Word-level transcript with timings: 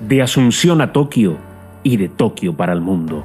de 0.00 0.22
Asunción 0.22 0.80
a 0.80 0.92
Tokio 0.92 1.36
y 1.82 1.96
de 1.96 2.08
Tokio 2.08 2.56
para 2.56 2.72
el 2.72 2.80
mundo. 2.80 3.24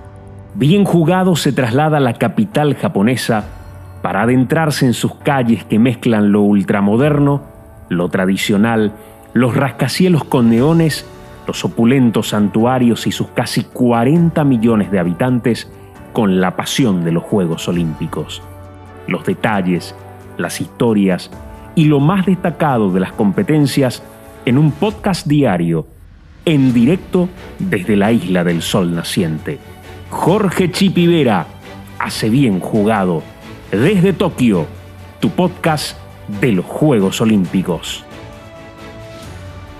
Bien 0.53 0.83
jugado 0.85 1.35
se 1.35 1.51
traslada 1.51 1.97
a 1.97 2.01
la 2.01 2.13
capital 2.13 2.75
japonesa 2.75 3.45
para 4.01 4.21
adentrarse 4.21 4.85
en 4.85 4.93
sus 4.93 5.15
calles 5.15 5.65
que 5.65 5.79
mezclan 5.79 6.31
lo 6.31 6.41
ultramoderno, 6.41 7.43
lo 7.89 8.09
tradicional, 8.09 8.93
los 9.33 9.55
rascacielos 9.55 10.23
con 10.23 10.49
neones, 10.49 11.05
los 11.47 11.63
opulentos 11.65 12.29
santuarios 12.29 13.07
y 13.07 13.11
sus 13.11 13.27
casi 13.27 13.63
40 13.63 14.43
millones 14.43 14.91
de 14.91 14.99
habitantes 14.99 15.69
con 16.13 16.39
la 16.39 16.55
pasión 16.55 17.03
de 17.03 17.11
los 17.11 17.23
Juegos 17.23 17.67
Olímpicos. 17.67 18.41
Los 19.07 19.25
detalles, 19.25 19.95
las 20.37 20.61
historias 20.61 21.31
y 21.75 21.85
lo 21.85 21.99
más 21.99 22.25
destacado 22.25 22.91
de 22.91 23.01
las 23.01 23.11
competencias 23.11 24.03
en 24.45 24.57
un 24.57 24.71
podcast 24.71 25.27
diario 25.27 25.87
en 26.45 26.73
directo 26.73 27.27
desde 27.59 27.95
la 27.95 28.11
isla 28.11 28.43
del 28.43 28.61
sol 28.61 28.93
naciente. 28.93 29.57
Jorge 30.09 30.71
Chipivera 30.71 31.47
hace 31.99 32.29
bien 32.29 32.59
jugado 32.59 33.23
desde 33.71 34.13
Tokio, 34.13 34.67
tu 35.19 35.31
podcast 35.31 35.97
de 36.39 36.51
los 36.51 36.65
Juegos 36.65 37.19
Olímpicos. 37.19 38.03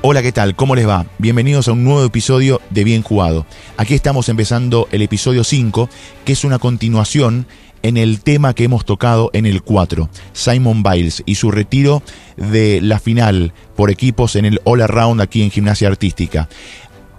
Hola, 0.02 0.22
¿qué 0.22 0.32
tal? 0.32 0.56
¿Cómo 0.56 0.76
les 0.76 0.88
va? 0.88 1.08
Bienvenidos 1.18 1.68
a 1.68 1.72
un 1.72 1.84
nuevo 1.84 2.04
episodio 2.04 2.62
de 2.70 2.84
Bien 2.84 3.02
Jugado. 3.02 3.48
Aquí 3.76 3.96
estamos 3.96 4.30
empezando 4.30 4.88
el 4.92 5.02
episodio 5.02 5.44
5, 5.44 5.90
que 6.26 6.34
es 6.34 6.44
una 6.44 6.60
continuación 6.60 7.48
en 7.86 7.98
el 7.98 8.22
tema 8.22 8.56
que 8.56 8.64
hemos 8.64 8.84
tocado 8.84 9.30
en 9.34 9.46
el 9.46 9.62
4, 9.62 10.10
Simon 10.34 10.82
Biles 10.82 11.22
y 11.28 11.36
su 11.36 11.52
retiro 11.52 12.02
de 12.36 12.82
la 12.82 12.98
final 12.98 13.54
por 13.76 13.92
equipos 13.92 14.36
en 14.36 14.46
el 14.46 14.60
All 14.64 14.82
Around 14.82 15.22
aquí 15.22 15.44
en 15.44 15.52
gimnasia 15.52 15.88
artística. 15.88 16.50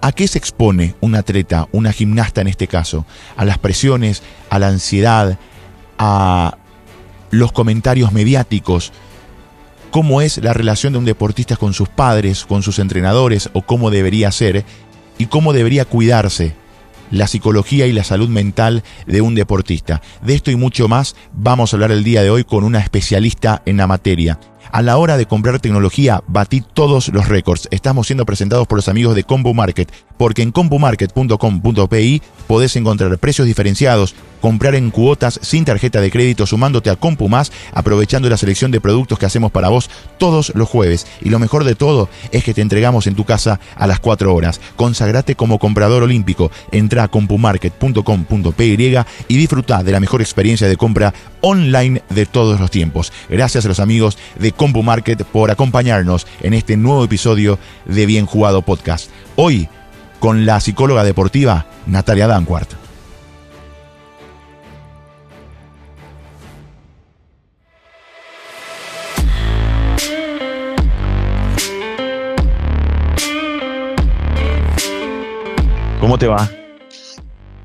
¿A 0.01 0.11
qué 0.11 0.27
se 0.27 0.39
expone 0.39 0.97
un 1.01 1.15
atleta, 1.15 1.69
una 1.70 1.92
gimnasta 1.92 2.41
en 2.41 2.48
este 2.48 2.66
caso? 2.66 3.06
A 3.37 3.44
las 3.44 3.59
presiones, 3.59 4.25
a 4.50 4.59
la 4.59 4.67
ansiedad, 4.67 5.39
a 5.98 6.59
los 7.31 7.53
comentarios 7.53 8.11
mediáticos, 8.11 8.92
cómo 9.92 10.20
es 10.20 10.39
la 10.39 10.53
relación 10.53 10.94
de 10.94 10.98
un 10.98 11.05
deportista 11.05 11.56
con 11.56 11.75
sus 11.75 11.89
padres, 11.89 12.44
con 12.44 12.64
sus 12.64 12.81
entrenadores 12.81 13.50
o 13.53 13.62
cómo 13.62 13.92
debería 13.92 14.33
ser 14.33 14.64
y 15.17 15.27
cómo 15.27 15.53
debería 15.53 15.84
cuidarse 15.84 16.56
la 17.11 17.27
psicología 17.27 17.87
y 17.87 17.93
la 17.93 18.05
salud 18.05 18.29
mental 18.29 18.83
de 19.07 19.21
un 19.21 19.35
deportista. 19.35 20.03
De 20.23 20.35
esto 20.35 20.51
y 20.51 20.57
mucho 20.57 20.89
más 20.89 21.17
vamos 21.33 21.73
a 21.73 21.77
hablar 21.77 21.93
el 21.93 22.05
día 22.05 22.23
de 22.23 22.31
hoy 22.31 22.45
con 22.45 22.65
una 22.65 22.81
especialista 22.81 23.62
en 23.67 23.77
la 23.77 23.87
materia. 23.87 24.39
A 24.73 24.83
la 24.83 24.97
hora 24.97 25.17
de 25.17 25.27
comprar 25.27 25.61
tecnología, 25.61 26.23
batí 26.27 26.61
todos 26.61 27.09
los 27.09 27.29
récords. 27.29 27.69
Estamos 27.71 28.09
siendo 28.09 28.27
presentados 28.27 28.67
por 28.67 28.79
los 28.79 28.89
amigos 28.89 29.15
de 29.15 29.25
Combo 29.25 29.55
Market, 29.55 29.91
porque 30.17 30.42
en 30.42 30.53
combomarket.com.pi 30.53 32.22
podés 32.47 32.77
encontrar 32.77 33.19
precios 33.19 33.47
diferenciados, 33.47 34.14
comprar 34.41 34.75
en 34.75 34.91
cuotas 34.91 35.41
sin 35.42 35.64
tarjeta 35.64 36.00
de 36.00 36.11
crédito 36.11 36.47
sumándote 36.47 36.91
a 36.91 36.97
CompuMás, 36.97 37.53
aprovechando 37.72 38.28
la 38.28 38.37
selección 38.37 38.70
de 38.70 38.81
productos 38.81 39.19
que 39.19 39.27
hacemos 39.27 39.50
para 39.50 39.69
vos 39.69 39.91
todos 40.19 40.53
los 40.55 40.69
jueves. 40.69 41.06
Y 41.20 41.31
lo 41.31 41.39
mejor 41.39 41.64
de 41.64 41.75
todo 41.75 42.09
es 42.33 42.44
que 42.44 42.55
te 42.55 42.61
entregamos 42.61 43.06
en 43.06 43.14
tu 43.14 43.25
casa 43.25 43.61
a 43.77 43.87
las 43.87 44.00
4 44.00 44.34
horas. 44.34 44.61
Consagrate 44.77 45.34
como 45.34 45.59
comprador 45.59 46.03
olímpico. 46.03 46.50
Entra 46.70 47.05
a 47.05 47.09
compumarket.com.py 47.09 48.77
y 49.28 49.37
disfruta 49.37 49.83
de 49.83 49.92
la 49.92 50.00
mejor 50.00 50.20
experiencia 50.20 50.69
de 50.69 50.77
compra 50.77 51.12
online 51.41 52.03
de 52.11 52.27
todos 52.27 52.61
los 52.61 52.70
tiempos. 52.70 53.12
Gracias 53.28 53.64
a 53.64 53.69
los 53.69 53.81
amigos 53.81 54.19
de 54.39 54.53
CompuMarket 54.53 55.25
por 55.25 55.50
acompañarnos 55.50 56.27
en 56.41 56.55
este 56.55 56.77
nuevo 56.77 57.05
episodio 57.05 57.59
de 57.84 58.06
Bien 58.06 58.27
Jugado 58.27 58.62
Podcast. 58.62 59.11
Hoy 59.37 59.69
con 60.19 60.47
la 60.47 60.61
psicóloga 60.61 61.05
deportiva 61.05 61.67
Natalia 61.86 62.27
Danquart. 62.27 62.70
¿Cómo 76.00 76.19
te 76.19 76.28
va? 76.28 76.48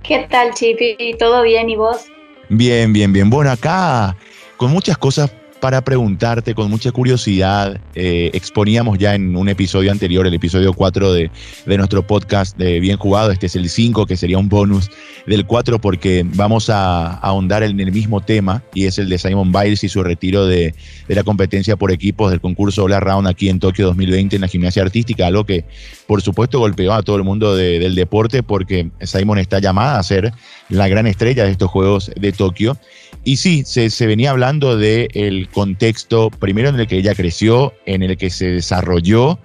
¿Qué 0.02 0.28
tal, 0.30 0.54
Chipi? 0.54 1.16
¿Todo 1.20 1.44
bien 1.44 1.70
y 1.70 1.76
vos? 1.76 2.06
Bien, 2.50 2.92
bien, 2.92 3.14
bien. 3.14 3.30
Bueno, 3.30 3.52
acá 3.52 4.16
con 4.58 4.72
muchas 4.72 4.98
cosas 4.98 5.32
para 5.62 5.82
preguntarte 5.82 6.56
con 6.56 6.70
mucha 6.70 6.92
curiosidad. 6.92 7.80
Eh, 7.94 8.32
exponíamos 8.34 8.98
ya 8.98 9.14
en 9.14 9.36
un 9.36 9.48
episodio 9.48 9.92
anterior, 9.92 10.26
el 10.26 10.34
episodio 10.34 10.74
4 10.74 11.14
de, 11.14 11.32
nuestro 11.78 12.06
podcast 12.06 12.58
de 12.58 12.80
Bien 12.80 12.98
Jugado. 12.98 13.32
Este 13.32 13.46
es 13.46 13.56
el 13.56 13.70
5, 13.70 14.08
que 14.08 14.18
sería 14.18 14.40
un 14.40 14.50
bonus 14.50 14.90
del 15.28 15.46
4 15.46 15.80
porque 15.80 16.26
vamos 16.34 16.70
a, 16.70 17.14
ahondar 17.14 17.62
en 17.62 17.80
el 17.80 17.92
mismo 17.92 18.22
tema 18.22 18.64
y 18.74 18.86
es 18.86 18.98
el 18.98 19.08
de 19.08 19.20
Simon 19.20 19.52
Biles 19.52 19.84
y 19.84 19.90
su 19.90 20.04
retiro 20.04 20.48
de, 20.48 20.74
la 21.08 21.24
competencia 21.24 21.76
por 21.76 21.92
equipos 21.92 22.32
del 22.32 22.42
concurso 22.42 22.84
All 22.84 23.00
Round 23.00 23.28
aquí 23.28 23.48
en 23.48 23.60
Tokio 23.60 23.86
2020 23.88 24.38
en 24.38 24.42
la 24.42 24.48
gimnasia 24.48 24.82
artística, 24.82 25.28
algo 25.28 25.46
que 25.46 25.66
por 26.08 26.24
supuesto 26.24 26.58
golpeó 26.58 26.94
a 26.94 27.04
todo 27.04 27.18
el 27.18 27.24
mundo 27.24 27.56
del 27.56 27.94
deporte 27.94 28.42
porque 28.42 28.90
Simon 29.04 29.38
está 29.38 29.60
llamada 29.60 30.00
a 30.00 30.04
ser 30.04 30.34
la 30.70 30.88
gran 30.88 31.06
estrella 31.06 31.44
de 31.44 31.52
estos 31.52 31.70
Juegos 31.70 32.12
de 32.16 32.32
Tokio. 32.32 32.78
Y 33.24 33.38
sí, 33.38 33.64
se, 33.66 34.08
venía 34.08 34.32
hablando 34.32 34.78
del 34.78 35.48
contexto, 35.52 36.30
primero 36.30 36.70
en 36.70 36.80
el 36.80 36.88
que 36.88 36.98
ella 36.98 37.16
creció, 37.16 37.74
en 37.86 38.04
el 38.04 38.18
que 38.18 38.30
se 38.30 38.48
desarrolló 38.48 39.40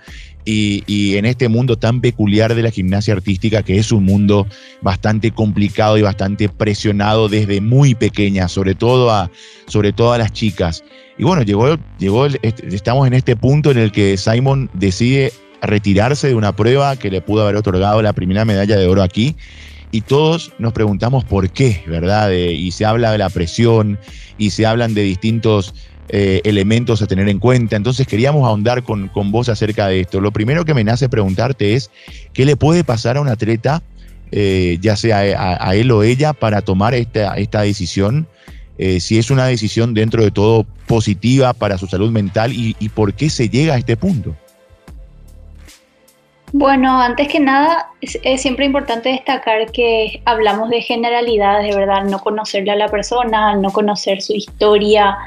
y, 0.47 1.17
en 1.17 1.25
este 1.25 1.49
mundo 1.49 1.77
tan 1.77 2.01
peculiar 2.01 2.55
de 2.55 2.63
la 2.63 2.71
gimnasia 2.71 3.15
artística, 3.15 3.63
que 3.63 3.79
es 3.79 3.91
un 3.91 4.05
mundo 4.05 4.47
bastante 4.81 5.33
complicado 5.33 5.99
y 5.99 6.03
bastante 6.03 6.49
presionado 6.49 7.29
desde 7.29 7.61
muy 7.61 7.95
pequeña, 7.95 8.49
sobre 8.49 8.75
todo 8.75 9.11
a, 9.11 9.31
sobre 9.67 9.93
todo 9.93 10.17
las 10.17 10.33
chicas. 10.33 10.85
Y 11.19 11.25
bueno, 11.25 11.43
llegó, 11.43 11.77
llegó, 11.99 12.27
estamos 12.27 13.07
en 13.07 13.15
este 13.15 13.35
punto 13.35 13.71
en 13.71 13.79
el 13.79 13.91
que 13.91 14.17
Simon 14.17 14.71
decide 14.75 15.33
retirarse 15.63 16.29
de 16.29 16.35
una 16.35 16.55
prueba 16.55 16.97
que 16.97 17.11
le 17.11 17.21
pudo 17.21 17.43
haber 17.43 17.57
otorgado 17.57 18.01
la 18.03 18.13
primera 18.13 18.45
medalla 18.45 18.77
de 18.77 18.87
oro 18.87 19.03
aquí 19.03 19.35
y 19.91 20.03
todos 20.03 20.53
nos 20.59 20.73
preguntamos 20.73 21.25
por 21.25 21.49
qué, 21.51 21.83
¿verdad? 21.87 22.31
y 22.31 22.71
se 22.71 22.85
habla 22.85 23.13
de 23.13 23.19
la 23.19 23.31
presión 23.31 23.99
y 24.37 24.51
se 24.51 24.67
hablan 24.67 24.95
de 24.95 25.03
distintos 25.03 25.75
eh, 26.09 26.41
elementos 26.45 27.03
a 27.03 27.07
tener 27.07 27.29
en 27.29 27.39
cuenta. 27.39 27.77
Entonces 27.77 28.07
queríamos 28.07 28.47
ahondar 28.47 28.83
con, 28.83 29.09
con, 29.09 29.33
vos 29.33 29.49
acerca 29.49 29.89
de 29.89 30.01
esto. 30.01 30.21
Lo 30.21 30.33
primero 30.33 30.65
que 30.65 30.75
me 30.75 30.85
nace 30.85 31.09
preguntarte 31.09 31.75
es, 31.75 31.91
¿qué 32.33 32.45
le 32.45 32.57
puede 32.57 32.85
pasar 32.85 33.17
a 33.17 33.21
un 33.21 33.29
atleta, 33.29 33.83
eh, 34.31 34.79
ya 34.81 34.97
sea 34.97 35.19
a, 35.19 35.75
él 35.75 35.91
o 35.91 36.03
ella, 36.03 36.33
para 36.33 36.63
tomar 36.63 36.95
esta, 36.95 37.35
esta 37.35 37.63
decisión? 37.63 38.27
Eh, 38.79 39.01
si 39.01 39.19
es 39.19 39.31
una 39.31 39.47
decisión 39.47 39.95
dentro 39.95 40.23
de 40.23 40.31
todo 40.31 40.67
positiva 40.87 41.55
para 41.55 41.79
su 41.79 41.87
salud 41.87 42.11
mental 42.11 42.53
y, 42.53 42.77
y 42.79 42.89
por 42.91 43.15
qué 43.15 43.31
se 43.31 43.49
llega 43.49 43.75
a 43.75 43.79
este 43.79 43.97
punto. 43.97 44.37
Bueno, 46.53 47.01
antes 47.01 47.29
que 47.29 47.41
nada, 47.41 47.91
es, 48.01 48.41
siempre 48.41 48.65
importante 48.65 49.09
destacar 49.09 49.71
que 49.73 50.23
hablamos 50.25 50.71
de 50.71 50.81
generalidades, 50.81 51.69
de 51.69 51.77
verdad, 51.77 52.05
no 52.05 52.21
conocerle 52.21 52.71
a 52.71 52.77
la 52.77 52.89
persona, 52.89 53.57
no 53.57 53.71
conocer 53.73 54.23
su 54.23 54.33
historia 54.33 55.19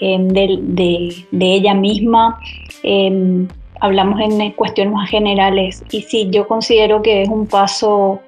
em, 0.00 0.28
de, 0.28 1.24
ella 1.40 1.74
misma. 1.74 2.38
Em, 2.82 3.48
hablamos 3.80 4.20
en 4.20 4.50
cuestiones 4.52 4.92
más 4.92 5.08
generales 5.08 5.84
y 5.90 6.02
sí, 6.02 6.28
yo 6.30 6.48
considero 6.48 7.00
que 7.02 7.22
es 7.22 7.28
un 7.28 7.46
paso 7.46 8.20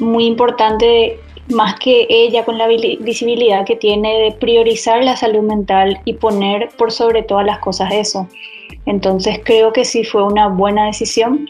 muy 0.00 0.26
importante, 0.26 1.18
más 1.50 1.78
que 1.78 2.06
ella 2.08 2.44
con 2.44 2.58
la 2.58 2.66
visibilidad 2.66 3.64
que 3.64 3.76
tiene 3.76 4.18
de 4.18 4.32
priorizar 4.32 5.02
la 5.02 5.16
salud 5.16 5.42
mental 5.42 6.00
y 6.04 6.14
poner 6.14 6.68
por 6.76 6.92
sobre 6.92 7.22
todas 7.22 7.46
las 7.46 7.58
cosas 7.60 7.92
eso. 7.92 8.28
Entonces 8.86 9.40
creo 9.44 9.72
que 9.72 9.84
sí 9.84 10.04
fue 10.04 10.24
una 10.24 10.48
buena 10.48 10.86
decisión. 10.86 11.48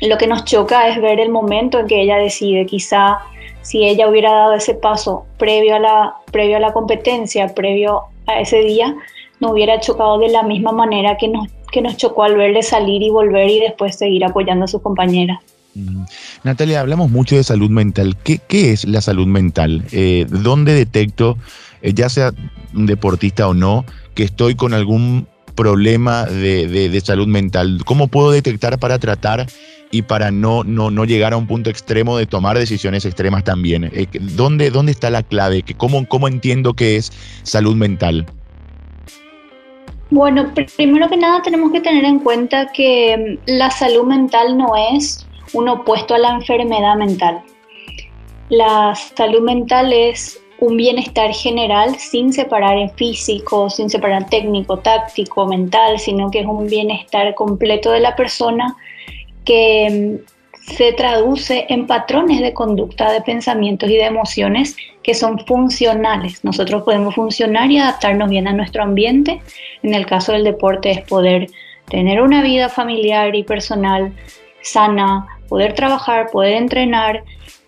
Lo 0.00 0.18
que 0.18 0.26
nos 0.26 0.44
choca 0.44 0.88
es 0.88 1.00
ver 1.00 1.20
el 1.20 1.30
momento 1.30 1.78
en 1.78 1.86
que 1.86 2.02
ella 2.02 2.16
decide, 2.16 2.66
quizá 2.66 3.18
si 3.62 3.84
ella 3.84 4.08
hubiera 4.08 4.32
dado 4.32 4.54
ese 4.54 4.74
paso 4.74 5.26
previo 5.38 5.76
a 5.76 5.78
la, 5.78 6.14
previo 6.30 6.56
a 6.56 6.60
la 6.60 6.72
competencia, 6.72 7.54
previo 7.54 8.02
a 8.26 8.40
ese 8.40 8.60
día, 8.60 8.94
no 9.40 9.50
hubiera 9.50 9.80
chocado 9.80 10.18
de 10.18 10.28
la 10.28 10.42
misma 10.42 10.72
manera 10.72 11.16
que 11.18 11.28
nos, 11.28 11.48
que 11.70 11.82
nos 11.82 11.96
chocó 11.96 12.24
al 12.24 12.36
verle 12.36 12.62
salir 12.62 13.02
y 13.02 13.10
volver 13.10 13.50
y 13.50 13.60
después 13.60 13.96
seguir 13.96 14.24
apoyando 14.24 14.64
a 14.64 14.68
su 14.68 14.80
compañera. 14.80 15.40
Natalia, 16.42 16.80
hablamos 16.80 17.10
mucho 17.10 17.36
de 17.36 17.44
salud 17.44 17.70
mental. 17.70 18.16
¿Qué, 18.22 18.40
qué 18.48 18.72
es 18.72 18.86
la 18.86 19.00
salud 19.00 19.26
mental? 19.26 19.84
Eh, 19.92 20.26
¿Dónde 20.28 20.72
detecto, 20.72 21.36
eh, 21.82 21.92
ya 21.92 22.08
sea 22.08 22.32
un 22.74 22.86
deportista 22.86 23.48
o 23.48 23.54
no, 23.54 23.84
que 24.14 24.22
estoy 24.22 24.54
con 24.54 24.72
algún 24.72 25.28
problema 25.54 26.24
de, 26.24 27.02
salud 27.04 27.26
mental? 27.26 27.82
¿Cómo 27.84 28.08
puedo 28.08 28.30
detectar 28.30 28.78
para 28.78 28.98
tratar 28.98 29.46
y 29.90 30.02
para 30.02 30.30
no, 30.30 30.64
no, 30.64 30.90
no, 30.90 31.04
llegar 31.04 31.32
a 31.32 31.36
un 31.36 31.46
punto 31.46 31.70
extremo 31.70 32.16
de 32.16 32.26
tomar 32.26 32.58
decisiones 32.58 33.04
extremas 33.04 33.44
también? 33.44 33.84
Eh, 33.84 34.06
¿Dónde, 34.20 34.70
dónde 34.70 34.92
está 34.92 35.10
la 35.10 35.22
clave? 35.22 35.64
¿Cómo, 35.76 36.06
¿Cómo 36.06 36.28
entiendo 36.28 36.74
que 36.74 36.96
es 36.96 37.12
salud 37.42 37.76
mental? 37.76 38.26
Bueno, 40.10 40.52
primero 40.76 41.08
que 41.08 41.16
nada 41.16 41.42
tenemos 41.42 41.72
que 41.72 41.80
tener 41.80 42.04
en 42.04 42.20
cuenta 42.20 42.70
que 42.72 43.38
mm, 43.46 43.50
la 43.50 43.70
salud 43.70 44.04
mental 44.04 44.56
no 44.56 44.74
es 44.76 45.26
un 45.52 45.68
opuesto 45.68 46.14
a 46.14 46.18
la 46.18 46.30
enfermedad 46.30 46.96
mental. 46.96 47.42
La 48.48 48.94
salud 48.94 49.40
mental 49.40 49.92
es 49.92 50.40
un 50.60 50.76
bienestar 50.76 51.32
general 51.32 51.96
sin 51.98 52.32
separar 52.32 52.78
en 52.78 52.90
físico, 52.90 53.68
sin 53.68 53.90
separar 53.90 54.28
técnico, 54.28 54.78
táctico, 54.78 55.46
mental, 55.46 55.98
sino 55.98 56.30
que 56.30 56.40
es 56.40 56.46
un 56.46 56.66
bienestar 56.66 57.34
completo 57.34 57.90
de 57.90 58.00
la 58.00 58.14
persona 58.16 58.76
que 59.46 60.20
mm, 60.20 60.36
se 60.74 60.92
traduce 60.92 61.64
en 61.68 61.86
patrones 61.86 62.40
de 62.40 62.52
conducta, 62.52 63.12
de 63.12 63.22
pensamientos 63.22 63.88
y 63.88 63.94
de 63.94 64.04
emociones 64.04 64.76
que 65.02 65.14
son 65.14 65.38
funcionales. 65.46 66.44
Nosotros 66.44 66.82
podemos 66.82 67.14
funcionar 67.14 67.70
y 67.70 67.78
adaptarnos 67.78 68.28
bien 68.28 68.48
a 68.48 68.52
nuestro 68.52 68.82
ambiente. 68.82 69.40
En 69.82 69.94
el 69.94 70.04
caso 70.04 70.32
del 70.32 70.44
deporte 70.44 70.90
es 70.90 71.00
poder 71.02 71.46
tener 71.88 72.20
una 72.20 72.42
vida 72.42 72.68
familiar 72.68 73.34
y 73.34 73.44
personal 73.44 74.12
sana, 74.60 75.26
poder 75.48 75.74
trabajar, 75.74 76.30
poder 76.32 76.54
entrenar. 76.54 77.22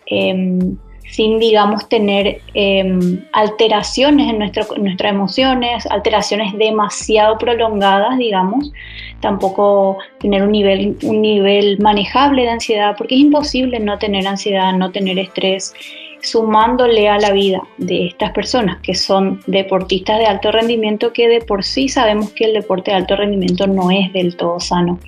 Em, 0.05 0.77
sin, 1.09 1.39
digamos, 1.39 1.87
tener 1.89 2.41
em, 2.53 3.23
alteraciones 3.33 4.29
en, 4.29 4.39
nuestro, 4.39 4.65
nuestras 4.77 5.11
emociones, 5.11 5.85
alteraciones 5.87 6.57
demasiado 6.57 7.37
prolongadas, 7.37 8.17
digamos, 8.17 8.71
tampoco 9.19 9.97
tener 10.19 10.43
un 10.43 10.51
nivel, 10.51 10.97
un 11.03 11.21
nivel 11.21 11.79
manejable 11.79 12.43
de 12.43 12.49
ansiedad, 12.49 12.95
porque 12.97 13.15
es 13.15 13.21
imposible 13.21 13.79
no 13.79 13.97
tener 13.97 14.27
ansiedad, 14.27 14.73
no 14.73 14.91
tener 14.91 15.17
estrés, 15.19 15.73
sumándole 16.21 17.07
a 17.07 17.17
la 17.17 17.31
vida 17.31 17.61
de 17.77 18.07
estas 18.07 18.31
personas 18.31 18.77
que 18.81 18.93
son 18.93 19.41
deportistas 19.47 20.19
de 20.19 20.25
alto 20.25 20.51
rendimiento, 20.51 21.13
que 21.13 21.27
de 21.27 21.41
por 21.41 21.63
sí 21.63 21.89
sabemos 21.89 22.31
que 22.31 22.45
el 22.45 22.53
deporte 22.53 22.91
de 22.91 22.97
alto 22.97 23.15
rendimiento 23.15 23.67
no 23.67 23.89
es 23.89 24.11
del 24.13 24.35
todo 24.35 24.59
sano. 24.59 24.99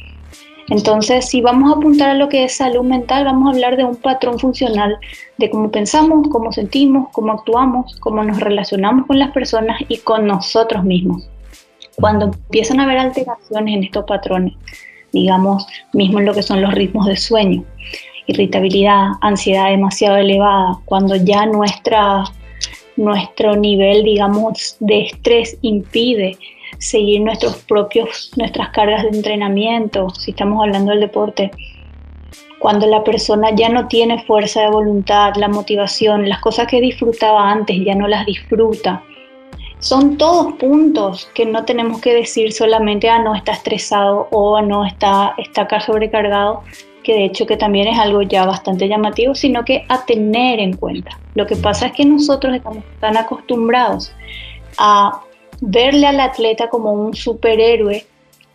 Entonces, 0.72 1.28
si 1.28 1.42
vamos 1.42 1.70
a 1.70 1.76
apuntar 1.76 2.12
a 2.12 2.14
lo 2.14 2.30
que 2.30 2.46
es 2.46 2.56
salud 2.56 2.84
mental, 2.84 3.26
vamos 3.26 3.46
a 3.46 3.52
hablar 3.52 3.76
de 3.76 3.84
un 3.84 3.98
patrón 3.98 4.40
funcional 4.40 4.98
de 5.38 5.50
cómo 5.50 5.70
pensamos, 5.70 6.30
cómo 6.30 6.54
sentimos, 6.54 7.10
cómo 7.12 7.34
actuamos, 7.34 7.94
cómo 8.00 8.24
nos 8.24 8.40
relacionamos 8.40 9.06
con 9.06 9.20
las 9.20 9.32
personas 9.32 9.82
y 9.90 9.98
con 9.98 10.26
nosotros 10.26 10.86
mismos. 10.86 11.28
Cuando 11.98 12.28
empiezan 12.28 12.80
a 12.80 12.84
haber 12.84 13.00
alteraciones 13.00 13.76
en 13.76 13.84
estos 13.84 14.06
patrones, 14.06 14.54
digamos, 15.12 15.68
mismo 15.92 16.20
en 16.20 16.26
lo 16.26 16.34
que 16.34 16.42
son 16.42 16.62
los 16.62 16.74
ritmos 16.74 17.06
de 17.06 17.18
sueño, 17.18 17.66
irritabilidad, 18.28 19.10
ansiedad 19.20 19.72
demasiado 19.72 20.16
elevada, 20.16 20.80
cuando 20.86 21.18
ya 21.18 21.48
nuestra, 21.48 22.24
nuestro 22.96 23.58
nivel, 23.58 24.06
digamos, 24.06 24.78
de 24.80 25.02
estrés 25.02 25.58
impide 25.64 26.38
seguir 26.82 27.22
nuestros 27.22 27.58
propios, 27.58 28.32
nuestras 28.36 28.70
cargas 28.70 29.04
de 29.04 29.10
entrenamiento, 29.10 30.10
si 30.10 30.32
estamos 30.32 30.64
hablando 30.64 30.92
del 30.92 31.02
deporte, 31.02 31.52
cuando 32.60 32.88
la 32.88 33.04
persona 33.04 33.52
ya 33.56 33.70
no 33.70 33.88
tiene 33.88 34.24
fuerza 34.24 34.62
de 34.62 34.70
voluntad, 34.70 35.36
la 35.36 35.48
motivación, 35.48 36.28
las 36.28 36.40
cosas 36.40 36.68
que 36.68 36.82
disfrutaba 36.82 37.52
antes 37.52 37.78
ya 37.86 37.94
no 37.94 38.08
las 38.08 38.26
disfruta. 38.26 39.04
Son 39.78 40.18
todos 40.18 40.54
puntos 40.54 41.30
que 41.36 41.46
no 41.46 41.66
tenemos 41.66 42.02
que 42.02 42.14
decir 42.14 42.52
solamente, 42.52 43.10
ah, 43.10 43.20
no 43.20 43.36
está 43.36 43.52
estresado 43.52 44.28
o 44.32 44.60
no 44.62 44.86
está, 44.86 45.36
está 45.38 45.80
sobrecargado, 45.82 46.64
que 47.04 47.14
de 47.14 47.26
hecho 47.26 47.46
que 47.46 47.58
también 47.58 47.88
es 47.88 47.98
algo 47.98 48.24
ya 48.24 48.46
bastante 48.46 48.88
llamativo, 48.88 49.36
sino 49.36 49.66
que 49.66 49.86
a 49.88 50.04
tener 50.06 50.60
en 50.60 50.74
cuenta. 50.78 51.18
Lo 51.36 51.46
que 51.46 51.56
pasa 51.56 51.88
es 51.88 51.94
que 51.94 52.06
nosotros 52.06 52.56
estamos 52.56 52.84
tan 53.00 53.18
acostumbrados 53.18 54.14
a 54.78 55.22
verle 55.62 56.08
al 56.08 56.20
atleta 56.20 56.70
como 56.70 56.92
un 56.92 57.14
superhéroe 57.14 58.06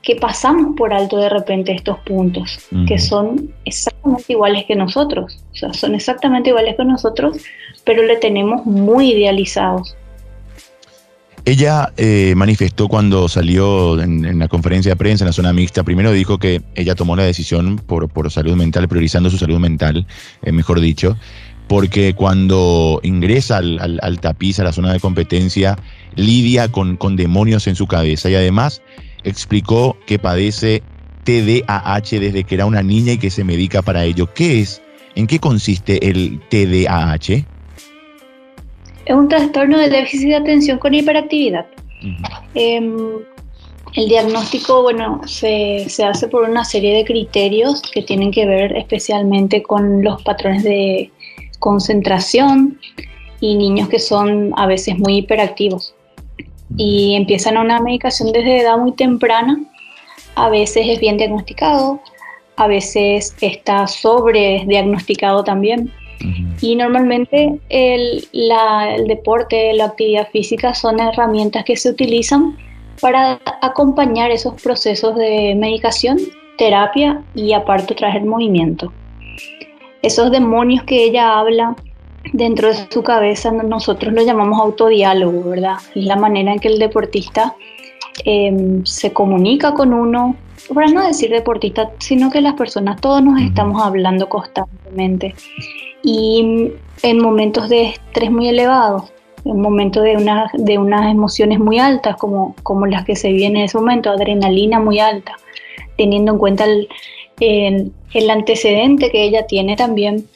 que 0.02 0.16
pasamos 0.16 0.76
por 0.76 0.92
alto 0.92 1.16
de 1.16 1.28
repente 1.28 1.72
estos 1.72 1.98
puntos, 1.98 2.60
que 2.86 2.96
son 2.98 3.50
exactamente 3.64 4.32
iguales 4.32 4.64
que 4.66 4.76
nosotros, 4.76 5.40
o 5.52 5.56
sea, 5.56 5.72
son 5.72 5.96
exactamente 5.96 6.50
iguales 6.50 6.76
que 6.76 6.84
nosotros, 6.84 7.38
pero 7.84 8.04
le 8.04 8.16
tenemos 8.16 8.64
muy 8.66 9.12
idealizados. 9.12 9.96
Ella 11.44 11.92
eh, 11.96 12.34
manifestó 12.36 12.88
cuando 12.88 13.28
salió 13.28 14.00
en, 14.00 14.38
la 14.38 14.48
conferencia 14.48 14.92
de 14.92 14.96
prensa 14.96 15.24
en 15.24 15.26
la 15.26 15.32
zona 15.32 15.52
mixta, 15.52 15.82
primero 15.82 16.12
dijo 16.12 16.38
que 16.38 16.62
ella 16.76 16.94
tomó 16.94 17.16
la 17.16 17.24
decisión 17.24 17.76
por, 17.76 18.08
por 18.08 18.30
salud 18.30 18.54
mental, 18.54 18.88
priorizando 18.88 19.28
su 19.30 19.38
salud 19.38 19.58
mental, 19.58 20.06
eh, 20.42 20.52
mejor 20.52 20.80
dicho, 20.80 21.16
porque 21.68 22.14
cuando 22.14 23.00
ingresa 23.02 23.58
al, 23.58 24.20
tapiz, 24.20 24.60
a 24.60 24.64
la 24.64 24.72
zona 24.72 24.92
de 24.92 25.00
competencia, 25.00 25.76
lidia 26.16 26.70
con, 26.70 26.96
con 26.96 27.16
demonios 27.16 27.66
en 27.66 27.76
su 27.76 27.86
cabeza 27.86 28.28
y 28.30 28.34
además 28.34 28.82
explicó 29.22 29.96
que 30.06 30.18
padece 30.18 30.82
TDAH 31.24 32.20
desde 32.20 32.44
que 32.44 32.54
era 32.54 32.66
una 32.66 32.82
niña 32.82 33.12
y 33.14 33.18
que 33.18 33.30
se 33.30 33.44
medica 33.44 33.82
para 33.82 34.04
ello. 34.04 34.32
¿Qué 34.32 34.60
es? 34.60 34.80
¿En 35.16 35.26
qué 35.26 35.38
consiste 35.38 36.08
el 36.08 36.40
TDAH? 36.48 37.44
Es 39.04 39.14
un 39.14 39.28
trastorno 39.28 39.78
de 39.78 39.88
déficit 39.88 40.28
de 40.28 40.36
atención 40.36 40.78
con 40.78 40.94
hiperactividad. 40.94 41.66
Em, 42.54 42.96
el 43.94 44.08
diagnóstico, 44.08 44.82
bueno, 44.82 45.20
se, 45.26 45.86
se, 45.88 46.04
hace 46.04 46.28
por 46.28 46.48
una 46.48 46.64
serie 46.64 46.94
de 46.94 47.04
criterios 47.04 47.82
que 47.82 48.02
tienen 48.02 48.30
que 48.30 48.46
ver 48.46 48.76
especialmente 48.76 49.62
con 49.62 50.04
los 50.04 50.22
patrones 50.22 50.62
de 50.64 51.10
concentración 51.58 52.78
y 53.40 53.56
niños 53.56 53.88
que 53.88 53.98
son 53.98 54.52
a 54.56 54.66
veces 54.66 54.98
muy 54.98 55.18
hiperactivos 55.18 55.95
y 56.76 57.14
empiezan 57.14 57.56
a 57.56 57.62
una 57.62 57.80
medicación 57.80 58.32
desde 58.32 58.60
edad 58.60 58.78
muy 58.78 58.92
temprana. 58.92 59.58
A 60.34 60.48
veces 60.48 60.86
es 60.88 61.00
bien 61.00 61.16
diagnosticado, 61.16 62.00
a 62.56 62.66
veces 62.66 63.34
está 63.40 63.86
sobre 63.86 64.64
diagnosticado 64.66 65.44
también. 65.44 65.92
Y 66.60 66.76
normalmente 66.76 67.58
el, 67.68 68.26
el, 68.32 69.06
deporte, 69.06 69.72
la 69.74 69.86
actividad 69.86 70.28
física 70.30 70.74
son 70.74 70.98
herramientas 70.98 71.64
que 71.64 71.76
se 71.76 71.90
utilizan 71.90 72.56
para 73.00 73.38
acompañar 73.60 74.30
esos 74.30 74.60
procesos 74.60 75.14
de 75.16 75.54
medicación, 75.54 76.18
terapia 76.56 77.22
y 77.34 77.52
aparte 77.52 77.94
traer 77.94 78.24
movimiento 78.24 78.90
esos 80.06 80.30
demonios 80.30 80.84
que 80.84 81.04
ella 81.04 81.38
habla 81.38 81.74
dentro 82.32 82.68
de 82.68 82.86
su 82.90 83.02
cabeza, 83.02 83.50
nosotros 83.50 84.12
lo 84.12 84.22
llamamos 84.22 84.60
autodiálogo, 84.60 85.50
¿verdad? 85.50 85.76
Es 85.94 86.04
la 86.04 86.16
manera 86.16 86.52
en 86.52 86.58
que 86.58 86.68
el 86.68 86.78
deportista 86.78 87.54
em, 88.24 88.84
se 88.84 89.12
comunica 89.12 89.74
con 89.74 89.92
uno, 89.92 90.36
para 90.74 90.88
no 90.88 91.06
decir 91.06 91.30
deportista, 91.30 91.90
sino 91.98 92.30
que 92.30 92.40
las 92.40 92.54
personas, 92.54 93.00
todos 93.00 93.22
nos 93.22 93.40
estamos 93.40 93.82
hablando 93.82 94.28
constantemente. 94.28 95.34
Y 96.02 96.72
en 97.02 97.22
momentos 97.22 97.68
de 97.68 97.90
estrés 97.90 98.30
muy 98.30 98.48
elevados, 98.48 99.04
en 99.44 99.60
momentos 99.60 100.02
de, 100.02 100.16
una, 100.16 100.50
de 100.54 100.78
unas 100.78 101.10
emociones 101.10 101.58
muy 101.60 101.78
altas, 101.78 102.16
como, 102.16 102.54
como 102.62 102.86
las 102.86 103.04
que 103.04 103.14
se 103.14 103.30
viven 103.30 103.56
en 103.56 103.64
ese 103.64 103.78
momento, 103.78 104.10
adrenalina 104.10 104.80
muy 104.80 104.98
alta, 104.98 105.36
teniendo 105.96 106.32
en 106.32 106.38
cuenta 106.38 106.64
el, 106.64 106.88
el 107.38 108.30
antecedente 108.30 109.10
que 109.10 109.24
ella 109.24 109.46
tiene 109.46 109.76
también, 109.76 110.26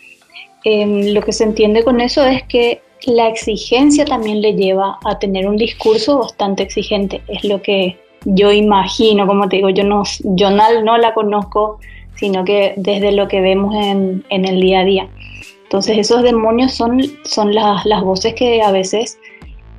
em, 0.64 1.12
lo 1.14 1.22
que 1.22 1.32
se 1.32 1.44
entiende 1.44 1.84
con 1.84 2.00
eso 2.00 2.24
es 2.24 2.42
que 2.44 2.82
la 3.06 3.28
exigencia 3.28 4.04
también 4.04 4.42
le 4.42 4.54
lleva 4.54 4.98
a 5.04 5.18
tener 5.18 5.48
un 5.48 5.56
discurso 5.56 6.18
bastante 6.18 6.62
exigente. 6.62 7.22
Es 7.28 7.44
lo 7.44 7.62
que 7.62 7.98
yo 8.24 8.52
imagino, 8.52 9.26
como 9.26 9.48
te 9.48 9.56
digo, 9.56 9.70
yo 9.70 9.84
no, 9.84 10.02
yo 10.22 10.50
no, 10.50 10.98
la 10.98 11.14
conozco, 11.14 11.78
sino 12.16 12.44
que 12.44 12.74
desde 12.76 13.12
lo 13.12 13.28
que 13.28 13.40
vemos 13.40 13.74
en, 13.74 14.24
el 14.28 14.60
día 14.60 14.80
a 14.80 14.84
día. 14.84 15.08
Entonces 15.62 15.98
esos 15.98 16.22
demonios 16.22 16.72
son, 16.72 17.00
son 17.24 17.54
las, 17.54 18.02
voces 18.02 18.34
que 18.34 18.60
a 18.60 18.70
veces 18.70 19.18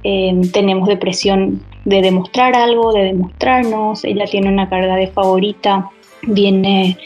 em, 0.04 0.42
tenemos 0.52 0.88
de 0.88 0.98
presión 0.98 1.64
de 1.86 2.02
demostrar 2.02 2.56
algo, 2.56 2.94
de 2.94 3.04
demostrarnos. 3.04 4.04
Ella 4.04 4.26
tiene 4.26 4.50
una 4.50 4.70
carga 4.70 4.96
de 4.96 5.08
favorita 5.08 5.92
viene 6.24 6.98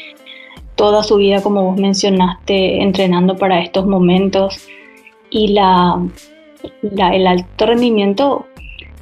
toda 0.75 1.03
su 1.03 1.17
vida, 1.17 1.41
como 1.41 1.63
vos 1.63 1.77
mencionaste, 1.77 2.81
entrenando 2.81 3.37
para 3.37 3.61
estos 3.61 3.85
momentos 3.87 4.59
y 5.29 5.49
la, 5.49 6.01
el 6.81 7.27
alto 7.27 7.65
rendimiento 7.65 8.45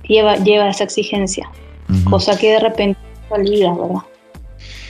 lleva, 0.08 0.38
lleva 0.38 0.70
esa 0.70 0.84
exigencia, 0.84 1.50
cosa 2.10 2.38
que 2.38 2.52
de 2.52 2.60
repente 2.60 3.00
se 3.28 3.34
olvida, 3.34 3.74
¿verdad? 3.74 4.02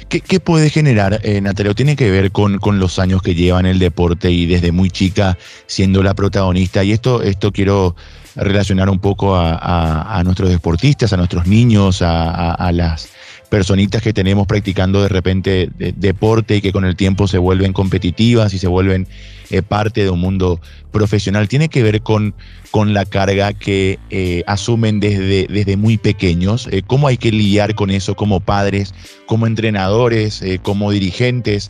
¿Qué, 0.10 0.40
puede 0.40 0.70
generar, 0.70 1.22
eh, 1.24 1.42
Natalia? 1.42 1.74
¿Tiene 1.74 1.96
que 1.96 2.12
ver 2.12 2.32
con, 2.32 2.60
con, 2.60 2.78
los 2.78 3.00
años 3.00 3.24
que 3.24 3.34
lleva 3.34 3.60
en 3.60 3.66
el 3.66 3.80
deporte 3.80 4.30
y 4.30 4.46
desde 4.46 4.72
muy 4.72 4.92
chica 4.92 5.40
siendo 5.66 6.04
la 6.04 6.14
protagonista? 6.14 6.84
Y 6.84 6.92
esto, 6.92 7.24
esto 7.24 7.52
quiero 7.52 7.96
relacionar 8.36 8.92
un 8.92 9.00
poco 9.00 9.36
a, 9.36 10.22
nuestros 10.24 10.50
deportistas, 10.50 11.14
a 11.14 11.18
nuestros 11.18 11.48
niños, 11.48 12.04
a 12.04 12.72
las 12.72 13.13
personitas 13.54 14.02
que 14.02 14.14
tenemos 14.14 14.48
practicando 14.48 15.04
de 15.04 15.10
repente 15.10 15.70
deporte 15.78 16.56
y 16.56 16.62
que 16.62 16.72
con 16.72 16.86
el 16.86 16.96
tiempo 16.96 17.28
se 17.28 17.38
vuelven 17.38 17.72
competitivas 17.72 18.52
y 18.56 18.58
se 18.58 18.66
vuelven 18.66 19.08
eh, 19.52 19.62
parte 19.62 20.02
de 20.02 20.10
un 20.10 20.22
mundo 20.22 20.60
profesional. 20.92 21.48
Tiene 21.48 21.70
que 21.70 21.84
ver 21.84 22.02
con, 22.02 22.34
con 22.72 22.96
la 22.96 23.06
carga 23.06 23.54
que 23.54 24.00
eh, 24.10 24.44
asumen 24.48 25.00
desde, 25.00 25.46
desde 25.46 25.78
muy 25.78 26.00
pequeños. 26.00 26.68
Eh, 26.72 26.82
¿Cómo 26.82 27.08
hay 27.08 27.18
que 27.18 27.32
lidiar 27.32 27.76
con 27.76 27.92
eso 27.92 28.16
como 28.16 28.40
padres, 28.40 28.92
como 29.28 29.46
entrenadores, 29.46 30.44
como 30.64 30.90
dirigentes? 30.90 31.70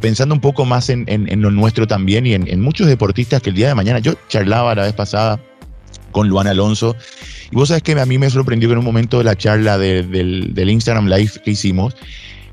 pensando 0.00 0.34
un 0.34 0.42
poco 0.42 0.66
más 0.66 0.90
en, 0.90 1.06
lo 1.40 1.50
nuestro 1.52 1.86
también 1.86 2.26
y 2.26 2.34
en, 2.34 2.60
muchos 2.60 2.88
deportistas 2.88 3.40
que 3.40 3.50
el 3.50 3.56
día 3.56 3.68
de 3.68 3.74
mañana, 3.76 4.00
yo 4.00 4.14
charlaba 4.28 4.74
la 4.74 4.82
vez 4.82 4.92
pasada 4.92 5.40
con 6.12 6.28
Luan 6.28 6.46
Alonso, 6.46 6.96
y 7.50 7.56
vos 7.56 7.68
sabes 7.68 7.82
que 7.82 7.92
a 7.92 8.06
mí 8.06 8.18
me 8.18 8.30
sorprendió 8.30 8.68
que 8.68 8.72
en 8.72 8.78
un 8.78 8.84
momento 8.84 9.18
de 9.18 9.24
la 9.24 9.36
charla 9.36 9.78
del, 9.78 10.54
Instagram 10.56 11.08
Live 11.08 11.32
que 11.44 11.52
hicimos, 11.52 11.96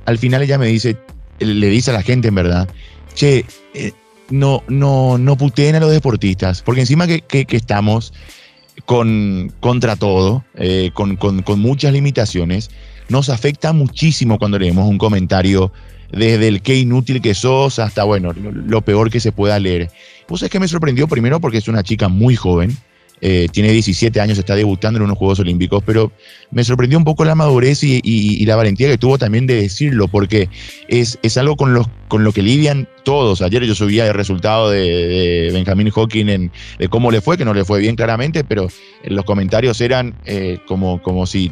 al 0.06 0.18
final 0.18 0.42
ella 0.42 0.58
me 0.58 0.68
dice, 0.68 0.98
le 1.40 1.70
dice 1.70 1.92
a 1.92 1.94
la 1.94 2.04
gente 2.04 2.28
en 2.30 2.36
verdad, 2.36 2.70
che, 3.14 3.46
eh, 3.74 3.94
no, 4.30 4.64
no, 4.68 5.18
no 5.18 5.38
puteen 5.38 5.76
a 5.76 5.80
los 5.80 5.92
deportistas, 5.92 6.62
porque 6.62 6.82
encima 6.82 7.08
que, 7.08 7.24
estamos 7.50 8.14
con, 8.86 9.54
contra 9.60 9.96
todo, 9.96 10.44
eh, 10.56 10.92
con, 10.94 11.16
con, 11.16 11.60
muchas 11.60 11.94
limitaciones, 11.94 12.70
nos 13.10 13.30
afecta 13.30 13.74
muchísimo 13.74 14.38
cuando 14.38 14.60
leemos 14.60 14.88
un 14.88 14.98
comentario 14.98 15.72
desde 16.12 16.48
el 16.48 16.62
qué 16.62 16.76
inútil 16.76 17.22
que 17.22 17.34
sos 17.34 17.80
hasta, 17.80 18.04
bueno, 18.04 18.34
lo, 18.34 18.82
peor 18.82 19.10
que 19.10 19.20
se 19.20 19.32
pueda 19.32 19.60
leer. 19.60 19.90
Pues 20.28 20.42
es 20.42 20.50
que 20.50 20.60
me 20.60 20.68
sorprendió 20.68 21.08
primero 21.08 21.40
porque 21.40 21.58
es 21.58 21.68
una 21.68 21.84
chica 21.84 22.08
muy 22.08 22.36
joven, 22.36 22.76
eh, 23.22 23.48
tiene 23.52 23.72
17 23.72 24.20
años, 24.22 24.38
está 24.38 24.56
debutando 24.56 24.98
en 24.98 25.04
unos 25.04 25.18
Juegos 25.18 25.40
Olímpicos, 25.40 25.84
pero 25.86 26.12
me 26.52 26.64
sorprendió 26.64 26.98
un 26.98 27.04
poco 27.04 27.26
la 27.26 27.36
madurez 27.36 27.84
y, 27.84 28.46
la 28.46 28.56
valentía 28.56 28.88
que 28.88 28.98
tuvo 28.98 29.18
también 29.18 29.48
de 29.48 29.56
decirlo, 29.56 30.08
porque 30.08 30.50
es, 30.88 31.18
es 31.24 31.38
algo 31.38 31.56
con, 31.56 31.74
los, 31.74 31.88
con 32.08 32.24
lo 32.24 32.32
que 32.32 32.42
lidian 32.42 32.88
todos. 33.04 33.42
Ayer 33.42 33.64
yo 33.64 33.76
subía 33.76 34.08
el 34.08 34.14
resultado 34.14 34.70
de, 34.70 35.50
Benjamín 35.52 35.90
Hawking 35.90 36.28
en, 36.28 36.52
de 36.78 36.88
cómo 36.88 37.12
le 37.12 37.22
fue, 37.22 37.38
que 37.38 37.46
no 37.46 37.54
le 37.54 37.66
fue 37.66 37.80
bien 37.80 37.96
claramente, 37.96 38.44
pero 38.44 38.68
los 39.04 39.26
comentarios 39.26 39.82
eran 39.82 40.16
eh, 40.26 40.60
como, 40.68 41.02
como 41.02 41.26
si 41.26 41.52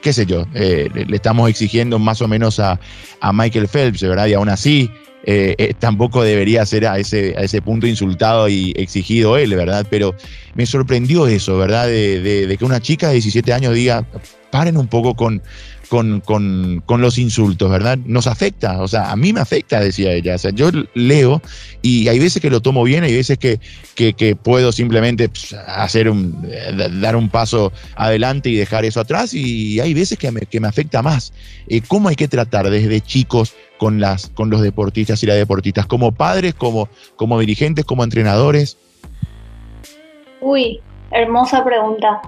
qué 0.00 0.12
sé 0.12 0.26
yo, 0.26 0.44
eh, 0.54 0.88
le 0.94 1.16
estamos 1.16 1.48
exigiendo 1.48 1.98
más 1.98 2.20
o 2.22 2.28
menos 2.28 2.58
a, 2.58 2.78
a 3.20 3.32
Michael 3.32 3.68
Phelps, 3.68 4.02
¿verdad? 4.02 4.26
Y 4.26 4.34
aún 4.34 4.48
así, 4.48 4.90
eh, 5.24 5.54
eh, 5.58 5.74
tampoco 5.78 6.22
debería 6.22 6.66
ser 6.66 6.86
a 6.86 6.98
ese, 6.98 7.34
a 7.36 7.42
ese 7.42 7.62
punto 7.62 7.86
insultado 7.86 8.48
y 8.48 8.72
exigido 8.76 9.36
él, 9.36 9.54
¿verdad? 9.54 9.86
Pero 9.88 10.14
me 10.54 10.66
sorprendió 10.66 11.28
eso, 11.28 11.56
¿verdad? 11.56 11.86
De, 11.86 12.56
que 12.58 12.64
una 12.64 12.80
chica 12.80 13.08
de 13.08 13.14
17 13.14 13.52
años 13.52 13.74
diga, 13.74 14.04
paren 14.50 14.76
un 14.76 14.88
poco 14.88 15.14
con, 15.14 15.40
con, 15.88 16.82
los 17.00 17.18
insultos, 17.18 17.70
¿verdad? 17.70 17.98
Nos 18.04 18.26
afecta, 18.26 18.82
o 18.82 18.88
sea, 18.88 19.12
a 19.12 19.16
mí 19.16 19.32
me 19.32 19.40
afecta, 19.40 19.78
decía 19.78 20.12
ella. 20.12 20.34
O 20.34 20.38
sea, 20.38 20.50
yo 20.50 20.70
leo 20.94 21.40
y 21.82 22.08
hay 22.08 22.18
veces 22.18 22.42
que 22.42 22.50
lo 22.50 22.60
tomo 22.60 22.82
bien, 22.82 23.04
hay 23.04 23.14
veces 23.14 23.38
que, 23.38 23.60
que, 23.94 24.36
puedo 24.36 24.72
simplemente 24.72 25.28
pues, 25.28 25.52
hacer 25.52 26.10
un, 26.10 26.48
dar 27.00 27.14
un 27.14 27.28
paso 27.28 27.72
adelante 27.94 28.50
y 28.50 28.56
dejar 28.56 28.84
eso 28.84 29.00
atrás 29.00 29.34
y 29.34 29.78
hay 29.78 29.94
veces 29.94 30.18
que 30.18 30.32
me, 30.32 30.40
que 30.40 30.58
me 30.58 30.66
afecta 30.66 31.00
más. 31.00 31.32
¿Cómo 31.86 32.08
hay 32.08 32.16
que 32.16 32.26
tratar 32.26 32.68
desde 32.70 33.00
chicos 33.00 33.54
con, 33.82 33.98
las, 33.98 34.28
con 34.28 34.48
los 34.48 34.60
deportistas 34.60 35.24
y 35.24 35.26
las 35.26 35.34
deportistas, 35.34 35.86
como 35.86 36.12
padres, 36.12 36.54
como, 36.54 36.88
como 37.16 37.40
dirigentes, 37.40 37.84
como 37.84 38.04
entrenadores? 38.04 38.78
Uy, 40.40 40.78
hermosa 41.10 41.64
pregunta 41.64 42.22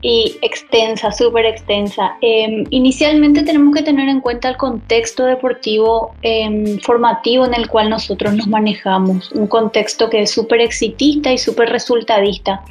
y 0.00 0.38
extensa, 0.40 1.12
súper 1.12 1.44
extensa. 1.44 2.16
Em, 2.22 2.64
inicialmente 2.70 3.42
tenemos 3.42 3.74
que 3.74 3.82
tener 3.82 4.08
en 4.08 4.22
cuenta 4.22 4.48
el 4.48 4.56
contexto 4.56 5.26
deportivo 5.26 6.14
em, 6.22 6.78
formativo 6.78 7.44
en 7.44 7.52
el 7.52 7.68
cual 7.68 7.90
nosotros 7.90 8.32
nos 8.32 8.46
manejamos, 8.46 9.30
un 9.32 9.46
contexto 9.46 10.08
que 10.08 10.22
es 10.22 10.30
súper 10.30 10.62
exitista 10.62 11.30
y 11.30 11.36
súper 11.36 11.68
resultadista. 11.68 12.64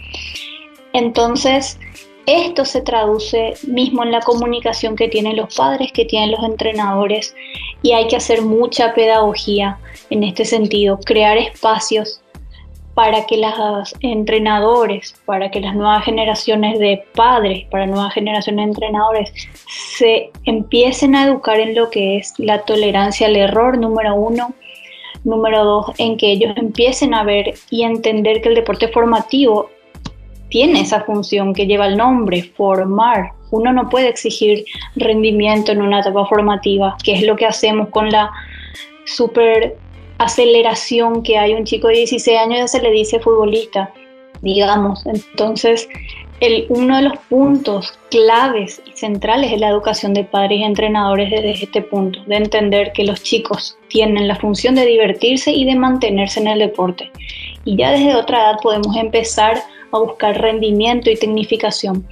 Entonces, 0.94 1.78
esto 2.26 2.66
se 2.66 2.82
traduce 2.82 3.54
mismo 3.68 4.04
en 4.04 4.12
la 4.12 4.22
comunicación 4.22 4.96
que 4.96 5.08
tienen 5.08 5.38
los 5.38 5.56
padres, 5.56 5.92
que 5.92 6.06
tienen 6.06 6.32
los 6.32 6.44
entrenadores 6.44 7.36
y 7.82 7.92
hay 7.92 8.08
que 8.08 8.16
hacer 8.16 8.42
mucha 8.42 8.94
pedagogía 8.94 9.78
en 10.10 10.24
este 10.24 10.46
sentido, 10.46 11.00
crear 11.04 11.38
espacios 11.38 12.22
para 12.94 13.26
que 13.26 13.38
los 13.38 13.96
entrenadores, 14.02 15.16
para 15.26 15.50
que 15.50 15.60
las 15.60 15.76
nuevas 15.76 16.06
generaciones 16.06 16.80
de 16.80 17.04
padres, 17.16 17.66
para 17.72 17.88
nuevas 17.88 18.14
generaciones 18.14 18.66
de 18.66 18.72
entrenadores 18.72 19.34
se 19.98 20.32
empiecen 20.46 21.16
a 21.16 21.26
educar 21.26 21.60
en 21.60 21.76
lo 21.76 21.90
que 21.90 22.18
es 22.18 22.34
la 22.38 22.60
tolerancia 22.60 23.28
al 23.28 23.36
error, 23.36 23.78
número 23.78 24.16
uno. 24.16 24.54
Número 25.24 25.64
dos, 25.64 25.86
en 26.00 26.18
que 26.18 26.34
ellos 26.34 26.52
empiecen 26.58 27.14
a 27.14 27.24
ver 27.24 27.54
y 27.70 27.84
entender 27.84 28.42
que 28.42 28.50
el 28.50 28.56
deporte 28.56 28.90
formativo 28.90 29.70
tiene 30.54 30.82
esa 30.82 31.02
función 31.02 31.52
que 31.52 31.66
lleva 31.66 31.88
el 31.88 31.98
nombre, 31.98 32.44
formar. 32.44 33.32
Uno 33.50 33.74
no 33.74 33.90
puede 33.90 34.08
exigir 34.08 34.64
rendimiento 34.96 35.72
en 35.72 35.82
una 35.82 36.02
etapa 36.02 36.28
formativa, 36.28 36.96
que 37.04 37.14
es 37.14 37.24
lo 37.24 37.36
que 37.36 37.48
hacemos 37.48 37.90
con 37.90 38.12
la 38.12 38.30
super 39.06 39.76
aceleración 40.20 41.24
que 41.24 41.40
hay 41.40 41.56
un 41.56 41.64
chico 41.64 41.88
de 41.88 41.96
16 41.96 42.38
años 42.38 42.60
ya 42.60 42.68
se 42.68 42.84
le 42.84 42.92
dice 42.92 43.20
futbolista, 43.20 43.92
digamos. 44.44 45.04
Entonces, 45.08 45.90
el, 46.40 46.68
uno 46.70 46.98
de 46.98 47.02
los 47.02 47.18
puntos 47.30 47.98
claves 48.12 48.80
y 48.86 48.96
centrales 48.96 49.54
es 49.54 49.60
la 49.60 49.70
educación 49.70 50.14
de 50.14 50.24
padres 50.24 50.60
y 50.60 50.64
entrenadores 50.64 51.32
desde 51.32 51.64
este 51.64 51.82
punto, 51.82 52.20
de 52.28 52.36
entender 52.36 52.92
que 52.94 53.06
los 53.06 53.24
chicos 53.24 53.76
tienen 53.88 54.28
la 54.28 54.36
función 54.36 54.76
de 54.76 54.86
divertirse 54.86 55.50
y 55.52 55.66
de 55.66 55.76
mantenerse 55.76 56.42
en 56.42 56.48
el 56.48 56.60
deporte. 56.60 57.10
Y 57.66 57.78
ya 57.78 57.92
desde 57.92 58.16
otra 58.16 58.42
edad 58.42 58.60
podemos 58.62 58.96
empezar 58.96 59.64
a 59.92 60.00
buscar 60.00 60.40
rendimiento 60.42 61.10
y 61.10 61.16
tecnificación. 61.16 62.06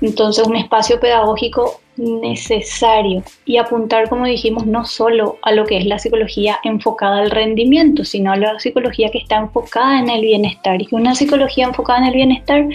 Entonces, 0.00 0.46
un 0.46 0.56
espacio 0.56 1.00
pedagógico 1.00 1.80
necesario 1.96 3.22
y 3.44 3.56
apuntar, 3.56 4.08
como 4.08 4.26
dijimos, 4.26 4.66
no 4.66 4.84
solo 4.84 5.38
a 5.42 5.52
lo 5.52 5.64
que 5.64 5.78
es 5.78 5.86
la 5.86 5.98
psicología 5.98 6.58
enfocada 6.64 7.18
al 7.18 7.30
rendimiento, 7.30 8.04
sino 8.04 8.32
a 8.32 8.36
la 8.36 8.58
psicología 8.58 9.10
que 9.10 9.18
está 9.18 9.36
enfocada 9.36 10.00
en 10.00 10.10
el 10.10 10.20
bienestar. 10.20 10.82
Y 10.82 10.88
una 10.90 11.14
psicología 11.14 11.66
enfocada 11.66 12.00
en 12.00 12.06
el 12.06 12.14
bienestar, 12.14 12.66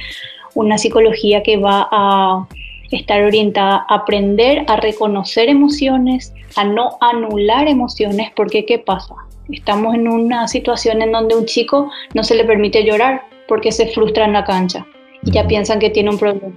una 0.55 0.77
psicología 0.77 1.43
que 1.43 1.57
va 1.57 1.87
a 1.91 2.47
estar 2.91 3.23
orientada 3.23 3.85
a 3.87 3.95
aprender 3.95 4.65
a 4.67 4.77
reconocer 4.77 5.49
emociones, 5.49 6.33
a 6.55 6.63
no 6.63 6.97
anular 7.01 7.67
emociones, 7.67 8.31
porque 8.35 8.65
¿qué 8.65 8.79
pasa? 8.79 9.13
Estamos 9.51 9.95
en 9.95 10.07
una 10.07 10.47
situación 10.47 11.01
en 11.01 11.11
donde 11.11 11.35
un 11.35 11.45
chico 11.45 11.91
no 12.13 12.23
se 12.23 12.35
le 12.35 12.45
permite 12.45 12.83
llorar 12.83 13.23
porque 13.47 13.71
se 13.71 13.87
frustra 13.87 14.25
en 14.25 14.33
la 14.33 14.43
cancha 14.43 14.85
y 15.23 15.31
ya 15.31 15.47
piensan 15.47 15.79
que 15.79 15.89
tiene 15.89 16.11
un 16.11 16.19
problema. 16.19 16.55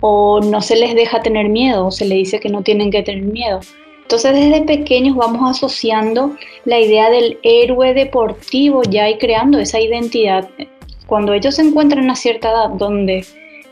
O 0.00 0.40
no 0.40 0.60
se 0.60 0.76
les 0.76 0.94
deja 0.94 1.20
tener 1.20 1.48
miedo, 1.48 1.86
o 1.86 1.90
se 1.90 2.04
le 2.04 2.14
dice 2.16 2.40
que 2.40 2.48
no 2.48 2.62
tienen 2.62 2.90
que 2.90 3.02
tener 3.02 3.22
miedo. 3.22 3.60
Entonces 4.02 4.34
desde 4.34 4.62
pequeños 4.62 5.16
vamos 5.16 5.48
asociando 5.48 6.36
la 6.64 6.78
idea 6.78 7.10
del 7.10 7.38
héroe 7.42 7.94
deportivo 7.94 8.82
ya 8.82 9.08
y 9.08 9.18
creando 9.18 9.58
esa 9.58 9.80
identidad. 9.80 10.48
Cuando 11.06 11.32
ellos 11.32 11.54
se 11.54 11.62
encuentran 11.62 12.10
a 12.10 12.16
cierta 12.16 12.50
edad 12.50 12.70
donde 12.70 13.24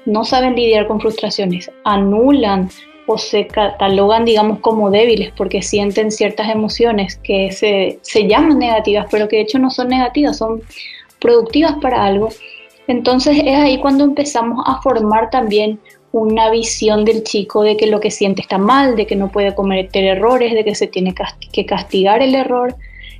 no 0.06 0.24
saben 0.24 0.54
lidiar 0.54 0.86
con 0.86 1.00
frustraciones, 1.00 1.70
anulan 1.84 2.70
o 3.08 3.18
se 3.18 3.46
catalogan, 3.46 4.24
digamos, 4.24 4.60
como 4.60 4.90
débiles 4.90 5.32
porque 5.36 5.62
sienten 5.62 6.12
ciertas 6.12 6.48
emociones 6.50 7.16
que 7.16 7.50
se, 7.50 7.98
se 8.02 8.28
llaman 8.28 8.58
negativas, 8.58 9.06
pero 9.10 9.26
que 9.28 9.36
de 9.36 9.42
hecho 9.42 9.58
no 9.58 9.70
son 9.70 9.88
negativas, 9.88 10.36
son 10.36 10.62
productivas 11.18 11.74
para 11.80 12.04
algo, 12.04 12.28
entonces 12.86 13.38
es 13.44 13.54
ahí 13.54 13.78
cuando 13.78 14.04
empezamos 14.04 14.64
a 14.66 14.80
formar 14.80 15.30
también 15.30 15.80
una 16.12 16.50
visión 16.50 17.04
del 17.04 17.22
chico 17.22 17.62
de 17.62 17.76
que 17.76 17.86
lo 17.86 18.00
que 18.00 18.10
siente 18.10 18.40
está 18.42 18.56
mal, 18.58 18.96
de 18.96 19.06
que 19.06 19.16
no 19.16 19.30
puede 19.30 19.54
cometer 19.54 20.04
errores, 20.04 20.54
de 20.54 20.64
que 20.64 20.74
se 20.74 20.86
tiene 20.86 21.14
que 21.52 21.66
castigar 21.66 22.22
el 22.22 22.34
error. 22.34 22.74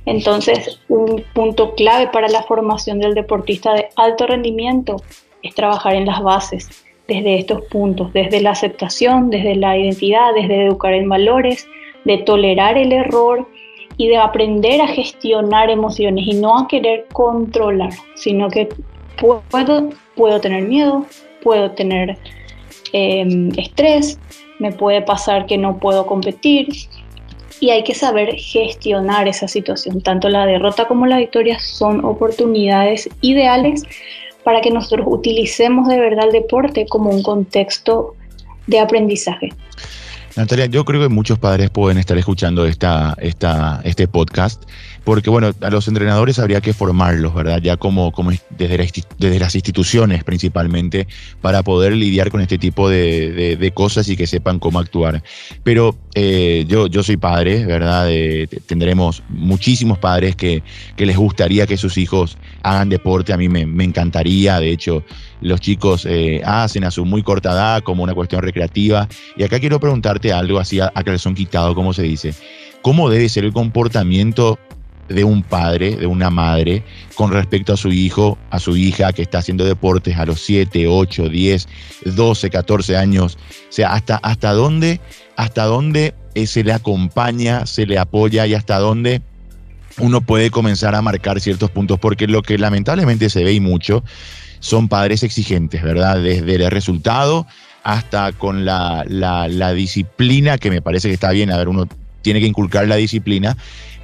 Entonces, 0.05 0.79
un 0.87 1.23
punto 1.33 1.75
clave 1.75 2.07
para 2.07 2.27
la 2.29 2.41
formación 2.43 2.99
del 2.99 3.13
deportista 3.13 3.73
de 3.73 3.89
alto 3.95 4.25
rendimiento 4.25 4.97
es 5.43 5.53
trabajar 5.53 5.93
en 5.93 6.07
las 6.07 6.21
bases, 6.21 6.67
desde 7.09 7.39
estos 7.39 7.63
puntos, 7.63 8.13
desde 8.13 8.39
la 8.39 8.51
aceptación, 8.51 9.29
desde 9.29 9.55
la 9.55 9.77
identidad, 9.77 10.33
desde 10.33 10.67
educar 10.67 10.93
en 10.93 11.09
valores, 11.09 11.67
de 12.05 12.19
tolerar 12.19 12.77
el 12.77 12.93
error, 12.93 13.45
y 13.99 14.07
de 14.07 14.15
aprender 14.15 14.79
a 14.79 14.87
gestionar 14.87 15.69
emociones 15.69 16.25
y 16.25 16.33
no 16.33 16.57
a 16.57 16.67
querer 16.69 17.05
controlar, 17.11 17.91
sino 18.15 18.49
que 18.49 18.69
puedo, 19.51 19.89
puedo 20.15 20.39
tener 20.39 20.63
miedo, 20.63 21.05
puedo 21.43 21.71
tener 21.71 22.17
em, 22.93 23.51
estrés, 23.57 24.17
me 24.57 24.71
puede 24.71 25.01
pasar 25.01 25.45
que 25.47 25.57
no 25.57 25.79
puedo 25.79 26.07
competir 26.07 26.69
y 27.59 27.71
hay 27.71 27.83
que 27.83 27.93
saber 27.93 28.35
gestionar 28.35 29.27
esa 29.27 29.49
situación. 29.49 29.99
Tanto 29.99 30.29
la 30.29 30.45
derrota 30.45 30.87
como 30.87 31.05
la 31.05 31.17
victoria 31.17 31.59
son 31.59 32.05
oportunidades 32.05 33.09
ideales 33.19 33.83
para 34.49 34.61
que 34.61 34.71
nosotros 34.71 35.05
utilicemos 35.07 35.87
de 35.87 35.99
verdad 35.99 36.25
el 36.25 36.31
deporte 36.31 36.87
como 36.89 37.11
un 37.11 37.21
contexto 37.21 38.15
de 38.65 38.79
aprendizaje. 38.79 39.49
Natalia, 40.35 40.65
yo 40.65 40.83
creo 40.85 40.99
que 41.01 41.07
muchos 41.07 41.37
padres 41.37 41.69
pueden 41.69 41.99
estar 41.99 42.17
escuchando 42.17 42.65
esta, 42.65 43.15
esta, 43.19 43.79
este 43.83 44.07
podcast 44.07 44.63
porque 45.09 45.31
bueno, 45.31 45.49
a 45.61 45.69
los 45.71 45.87
entrenadores 45.87 46.37
habría 46.37 46.61
que 46.61 46.71
formarlos, 46.71 47.33
¿verdad? 47.33 47.59
Ya 47.63 47.77
como, 47.77 48.11
como 48.11 48.29
desde, 48.51 48.77
desde 49.17 49.39
las 49.39 49.55
instituciones 49.55 50.23
principalmente, 50.23 51.07
para 51.41 51.63
poder 51.63 51.93
lidiar 51.93 52.29
con 52.29 52.41
este 52.41 52.59
tipo 52.59 52.87
de, 52.87 53.71
cosas 53.73 54.07
y 54.07 54.15
que 54.15 54.27
sepan 54.27 54.59
cómo 54.59 54.77
actuar. 54.77 55.23
Pero 55.63 55.97
eh, 56.13 56.63
yo, 56.67 56.85
yo 56.85 57.01
soy 57.01 57.17
padre, 57.17 57.65
¿verdad? 57.65 58.07
tendremos 58.67 59.23
muchísimos 59.29 59.97
padres 59.97 60.35
que, 60.35 60.61
que, 60.95 61.07
les 61.07 61.17
gustaría 61.17 61.65
que 61.65 61.75
sus 61.75 61.97
hijos 61.97 62.37
hagan 62.61 62.89
deporte, 62.89 63.33
a 63.33 63.37
mí 63.37 63.49
me, 63.49 63.65
me 63.65 63.85
encantaría, 63.85 64.59
de 64.59 64.69
hecho, 64.69 65.03
los 65.41 65.59
chicos 65.59 66.05
eh, 66.05 66.43
hacen 66.45 66.83
a 66.83 66.91
su 66.91 67.03
muy 67.03 67.23
corta 67.23 67.53
edad 67.53 67.81
como 67.81 68.03
una 68.03 68.13
cuestión 68.13 68.43
recreativa. 68.43 69.09
Y 69.35 69.41
acá 69.41 69.59
quiero 69.59 69.79
preguntarte 69.79 70.31
algo 70.31 70.59
así 70.59 70.79
a, 70.79 70.91
a 70.93 71.17
son 71.17 71.33
quitado, 71.33 71.73
¿cómo 71.73 71.93
se 71.93 72.03
dice? 72.03 72.35
¿Cómo 72.83 73.09
debe 73.09 73.27
ser 73.27 73.43
el 73.43 73.53
comportamiento 73.53 74.59
de 75.09 75.23
un 75.23 75.43
padre, 75.43 75.95
de 75.95 76.05
una 76.05 76.29
madre, 76.29 76.83
con 77.15 77.31
respecto 77.31 77.73
a 77.73 77.77
su 77.77 77.91
hijo, 77.91 78.37
a 78.51 78.59
su 78.59 78.77
hija 78.77 79.11
que 79.11 79.23
está 79.23 79.39
haciendo 79.39 79.65
deportes 79.65 80.17
a 80.17 80.25
los 80.25 80.39
7, 80.41 80.87
8, 80.87 81.29
10, 81.29 81.67
12, 82.05 82.49
14 82.49 82.95
años. 82.97 83.37
O 83.69 83.71
sea, 83.71 83.93
hasta, 83.93 84.17
hasta 84.17 84.53
dónde, 84.53 85.01
hasta 85.35 85.65
dónde 85.65 86.13
eh, 86.35 86.47
se 86.47 86.63
le 86.63 86.73
acompaña, 86.73 87.65
se 87.65 87.85
le 87.85 87.97
apoya 87.97 88.45
y 88.45 88.53
hasta 88.53 88.77
dónde 88.77 89.21
uno 89.97 90.21
puede 90.21 90.51
comenzar 90.51 90.95
a 90.95 91.01
marcar 91.01 91.41
ciertos 91.41 91.71
puntos, 91.71 91.99
porque 91.99 92.27
lo 92.27 92.41
que 92.41 92.57
lamentablemente 92.57 93.29
se 93.29 93.43
ve 93.43 93.53
y 93.53 93.59
mucho 93.59 94.03
son 94.59 94.87
padres 94.87 95.23
exigentes, 95.23 95.81
¿verdad? 95.81 96.21
Desde 96.21 96.55
el 96.55 96.71
resultado 96.71 97.47
hasta 97.83 98.31
con 98.33 98.65
la, 98.65 99.03
la 99.07 99.73
disciplina, 99.73 100.57
que 100.57 100.69
me 100.69 100.81
parece 100.81 101.07
que 101.07 101.13
está 101.15 101.31
bien, 101.31 101.51
a 101.51 101.57
ver, 101.57 101.69
uno 101.69 101.87
tiene 102.21 102.39
que 102.39 102.47
inculcar 102.47 102.87
la 102.87 102.95
disciplina, 102.95 103.57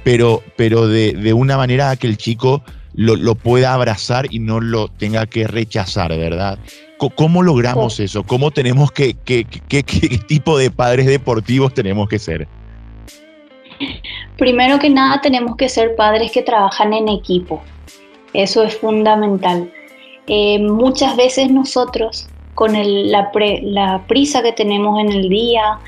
pero, 0.06 0.40
pero 0.54 0.86
de, 0.86 1.32
una 1.32 1.56
manera 1.56 1.96
que 1.96 2.06
el 2.06 2.16
chico 2.16 2.62
lo, 2.94 3.34
pueda 3.34 3.74
abrazar 3.74 4.32
y 4.32 4.38
no 4.38 4.60
lo 4.60 4.86
tenga 4.86 5.26
que 5.26 5.48
rechazar, 5.48 6.10
¿verdad? 6.10 6.60
¿Cómo 7.16 7.42
logramos 7.42 7.98
eso? 7.98 8.22
¿Cómo 8.22 8.52
tenemos 8.52 8.92
que, 8.92 9.16
qué 9.24 9.44
tipo 10.28 10.58
de 10.58 10.70
padres 10.70 11.06
deportivos 11.06 11.74
tenemos 11.74 12.08
que 12.08 12.20
ser? 12.20 12.46
Primero 14.38 14.78
que 14.78 14.90
nada 14.90 15.20
tenemos 15.20 15.56
que 15.56 15.68
ser 15.68 15.96
padres 15.96 16.30
que 16.30 16.42
trabajan 16.42 16.92
en 16.92 17.08
equipo. 17.08 17.60
Eso 18.32 18.62
es 18.62 18.76
fundamental. 18.76 19.72
Eh, 20.28 20.60
muchas 20.60 21.16
veces 21.16 21.50
nosotros, 21.50 22.28
con 22.54 22.74
la, 22.74 23.32
la 23.62 24.06
prisa 24.06 24.40
que 24.44 24.52
tenemos 24.52 25.00
en 25.00 25.10
el 25.10 25.28
día, 25.28 25.80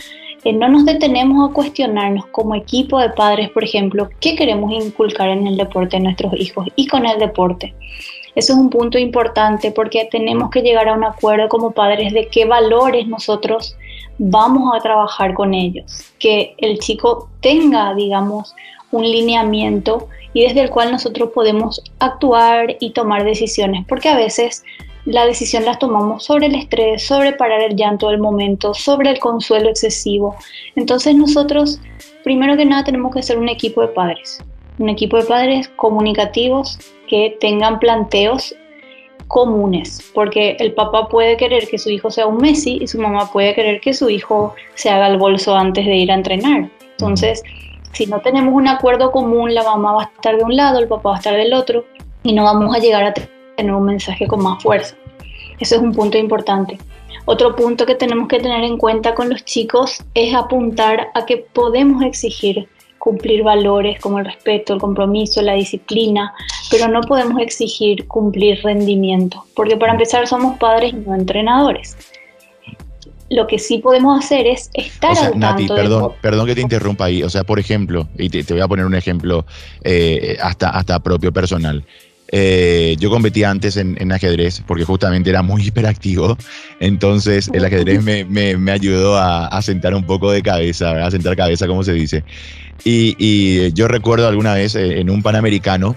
no 0.44 0.68
nos 0.68 0.84
detenemos 0.84 1.50
a 1.50 1.52
cuestionarnos 1.52 2.26
como 2.26 2.54
equipo 2.54 2.98
de 2.98 3.10
padres, 3.10 3.50
por 3.50 3.64
ejemplo, 3.64 4.08
qué 4.20 4.34
queremos 4.34 4.72
inculcar 4.72 5.28
en 5.28 5.46
el 5.46 5.56
deporte 5.56 5.96
de 5.96 6.04
nuestros 6.04 6.32
hijos 6.38 6.66
y 6.76 6.86
con 6.86 7.06
el 7.06 7.18
deporte. 7.18 7.74
Eso 8.34 8.52
es 8.52 8.58
un 8.58 8.70
punto 8.70 8.98
importante 8.98 9.72
porque 9.72 10.08
tenemos 10.10 10.50
que 10.50 10.62
llegar 10.62 10.88
a 10.88 10.94
un 10.94 11.04
acuerdo 11.04 11.48
como 11.48 11.72
padres 11.72 12.12
de 12.12 12.28
qué 12.28 12.44
valores 12.44 13.06
nosotros 13.08 13.76
vamos 14.18 14.74
a 14.74 14.80
trabajar 14.80 15.34
con 15.34 15.54
ellos, 15.54 16.12
que 16.18 16.54
el 16.58 16.78
chico 16.78 17.28
tenga, 17.40 17.94
digamos, 17.94 18.54
un 18.90 19.02
lineamiento 19.02 20.08
y 20.32 20.42
desde 20.42 20.60
el 20.60 20.70
cual 20.70 20.92
nosotros 20.92 21.30
podemos 21.34 21.82
actuar 21.98 22.76
y 22.80 22.90
tomar 22.90 23.24
decisiones, 23.24 23.84
porque 23.88 24.08
a 24.08 24.16
veces 24.16 24.64
la 25.08 25.24
decisión 25.24 25.64
las 25.64 25.78
tomamos 25.78 26.24
sobre 26.24 26.46
el 26.46 26.54
estrés, 26.54 27.06
sobre 27.06 27.32
parar 27.32 27.62
el 27.62 27.76
llanto 27.76 28.10
del 28.10 28.18
momento, 28.18 28.74
sobre 28.74 29.10
el 29.10 29.18
consuelo 29.18 29.70
excesivo. 29.70 30.36
Entonces 30.76 31.14
nosotros, 31.14 31.80
primero 32.24 32.56
que 32.58 32.66
nada, 32.66 32.84
tenemos 32.84 33.14
que 33.14 33.22
ser 33.22 33.38
un 33.38 33.48
equipo 33.48 33.80
de 33.80 33.88
padres, 33.88 34.38
un 34.78 34.90
equipo 34.90 35.16
de 35.16 35.24
padres 35.24 35.68
comunicativos 35.76 36.78
que 37.08 37.38
tengan 37.40 37.78
planteos 37.78 38.54
comunes, 39.28 40.10
porque 40.14 40.56
el 40.60 40.74
papá 40.74 41.08
puede 41.08 41.38
querer 41.38 41.68
que 41.68 41.78
su 41.78 41.88
hijo 41.88 42.10
sea 42.10 42.26
un 42.26 42.36
Messi 42.36 42.78
y 42.82 42.86
su 42.86 43.00
mamá 43.00 43.30
puede 43.32 43.54
querer 43.54 43.80
que 43.80 43.94
su 43.94 44.10
hijo 44.10 44.54
se 44.74 44.90
haga 44.90 45.06
el 45.06 45.16
bolso 45.16 45.54
antes 45.54 45.86
de 45.86 45.96
ir 45.96 46.12
a 46.12 46.16
entrenar. 46.16 46.68
Entonces, 46.82 47.42
si 47.92 48.04
no 48.06 48.20
tenemos 48.20 48.52
un 48.52 48.68
acuerdo 48.68 49.10
común, 49.10 49.54
la 49.54 49.62
mamá 49.62 49.92
va 49.94 50.02
a 50.02 50.10
estar 50.14 50.36
de 50.36 50.44
un 50.44 50.54
lado, 50.54 50.78
el 50.78 50.88
papá 50.88 51.10
va 51.10 51.14
a 51.14 51.18
estar 51.18 51.34
del 51.34 51.54
otro 51.54 51.86
y 52.24 52.34
no 52.34 52.44
vamos 52.44 52.76
a 52.76 52.78
llegar 52.78 53.04
a 53.04 53.14
tener 53.58 53.74
un 53.74 53.84
mensaje 53.84 54.26
con 54.26 54.42
más 54.42 54.62
fuerza. 54.62 54.94
Eso 55.58 55.74
es 55.74 55.82
un 55.82 55.92
punto 55.92 56.16
importante. 56.16 56.78
Otro 57.24 57.54
punto 57.56 57.84
que 57.84 57.94
tenemos 57.94 58.28
que 58.28 58.38
tener 58.38 58.64
en 58.64 58.78
cuenta 58.78 59.14
con 59.14 59.28
los 59.28 59.44
chicos 59.44 60.02
es 60.14 60.34
apuntar 60.34 61.08
a 61.14 61.26
que 61.26 61.36
podemos 61.36 62.02
exigir 62.02 62.68
cumplir 62.98 63.42
valores 63.42 64.00
como 64.00 64.18
el 64.18 64.24
respeto, 64.24 64.74
el 64.74 64.80
compromiso, 64.80 65.42
la 65.42 65.54
disciplina, 65.54 66.32
pero 66.70 66.88
no 66.88 67.00
podemos 67.02 67.40
exigir 67.40 68.06
cumplir 68.06 68.60
rendimiento, 68.62 69.44
porque 69.54 69.76
para 69.76 69.92
empezar 69.92 70.26
somos 70.26 70.58
padres 70.58 70.92
y 70.92 70.96
no 70.96 71.14
entrenadores. 71.14 71.96
Lo 73.30 73.46
que 73.46 73.58
sí 73.58 73.78
podemos 73.78 74.18
hacer 74.18 74.46
es 74.46 74.70
estar 74.72 75.16
o 75.32 75.36
Nati, 75.36 75.68
perdón, 75.68 76.12
perdón 76.22 76.46
que 76.46 76.54
te 76.54 76.62
interrumpa 76.62 77.04
ahí. 77.04 77.22
O 77.22 77.28
sea, 77.28 77.44
por 77.44 77.58
ejemplo, 77.58 78.08
y 78.16 78.30
te, 78.30 78.42
voy 78.54 78.62
a 78.62 78.68
poner 78.68 78.86
un 78.86 78.94
ejemplo 78.94 79.44
eh, 79.84 80.38
hasta, 80.40 80.70
hasta 80.70 80.98
propio 81.00 81.30
personal. 81.30 81.84
Eh, 82.30 82.96
yo 83.00 83.08
competía 83.08 83.50
antes 83.50 83.78
en, 83.78 84.12
ajedrez 84.12 84.62
porque 84.66 84.84
justamente 84.84 85.30
era 85.30 85.42
muy 85.42 85.62
hiperactivo, 85.66 86.36
entonces 86.78 87.50
el 87.54 87.64
ajedrez 87.64 88.02
me, 88.02 88.70
ayudó 88.70 89.16
a, 89.16 89.62
sentar 89.62 89.94
un 89.94 90.04
poco 90.04 90.30
de 90.30 90.42
cabeza, 90.42 91.06
a 91.06 91.10
sentar 91.10 91.36
cabeza 91.36 91.66
como 91.66 91.82
se 91.82 91.92
dice. 91.92 92.24
Y, 92.84 93.72
yo 93.72 93.88
recuerdo 93.88 94.28
alguna 94.28 94.54
vez 94.54 94.74
eh, 94.74 95.00
en 95.00 95.10
un 95.10 95.22
Panamericano, 95.22 95.96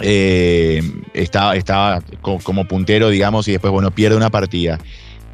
eh, 0.00 0.82
estaba, 1.14 1.56
estaba 1.56 2.02
como 2.20 2.68
puntero, 2.68 3.08
digamos, 3.08 3.48
y 3.48 3.52
después, 3.52 3.72
bueno, 3.72 3.90
pierde 3.90 4.16
una 4.16 4.30
partida. 4.30 4.78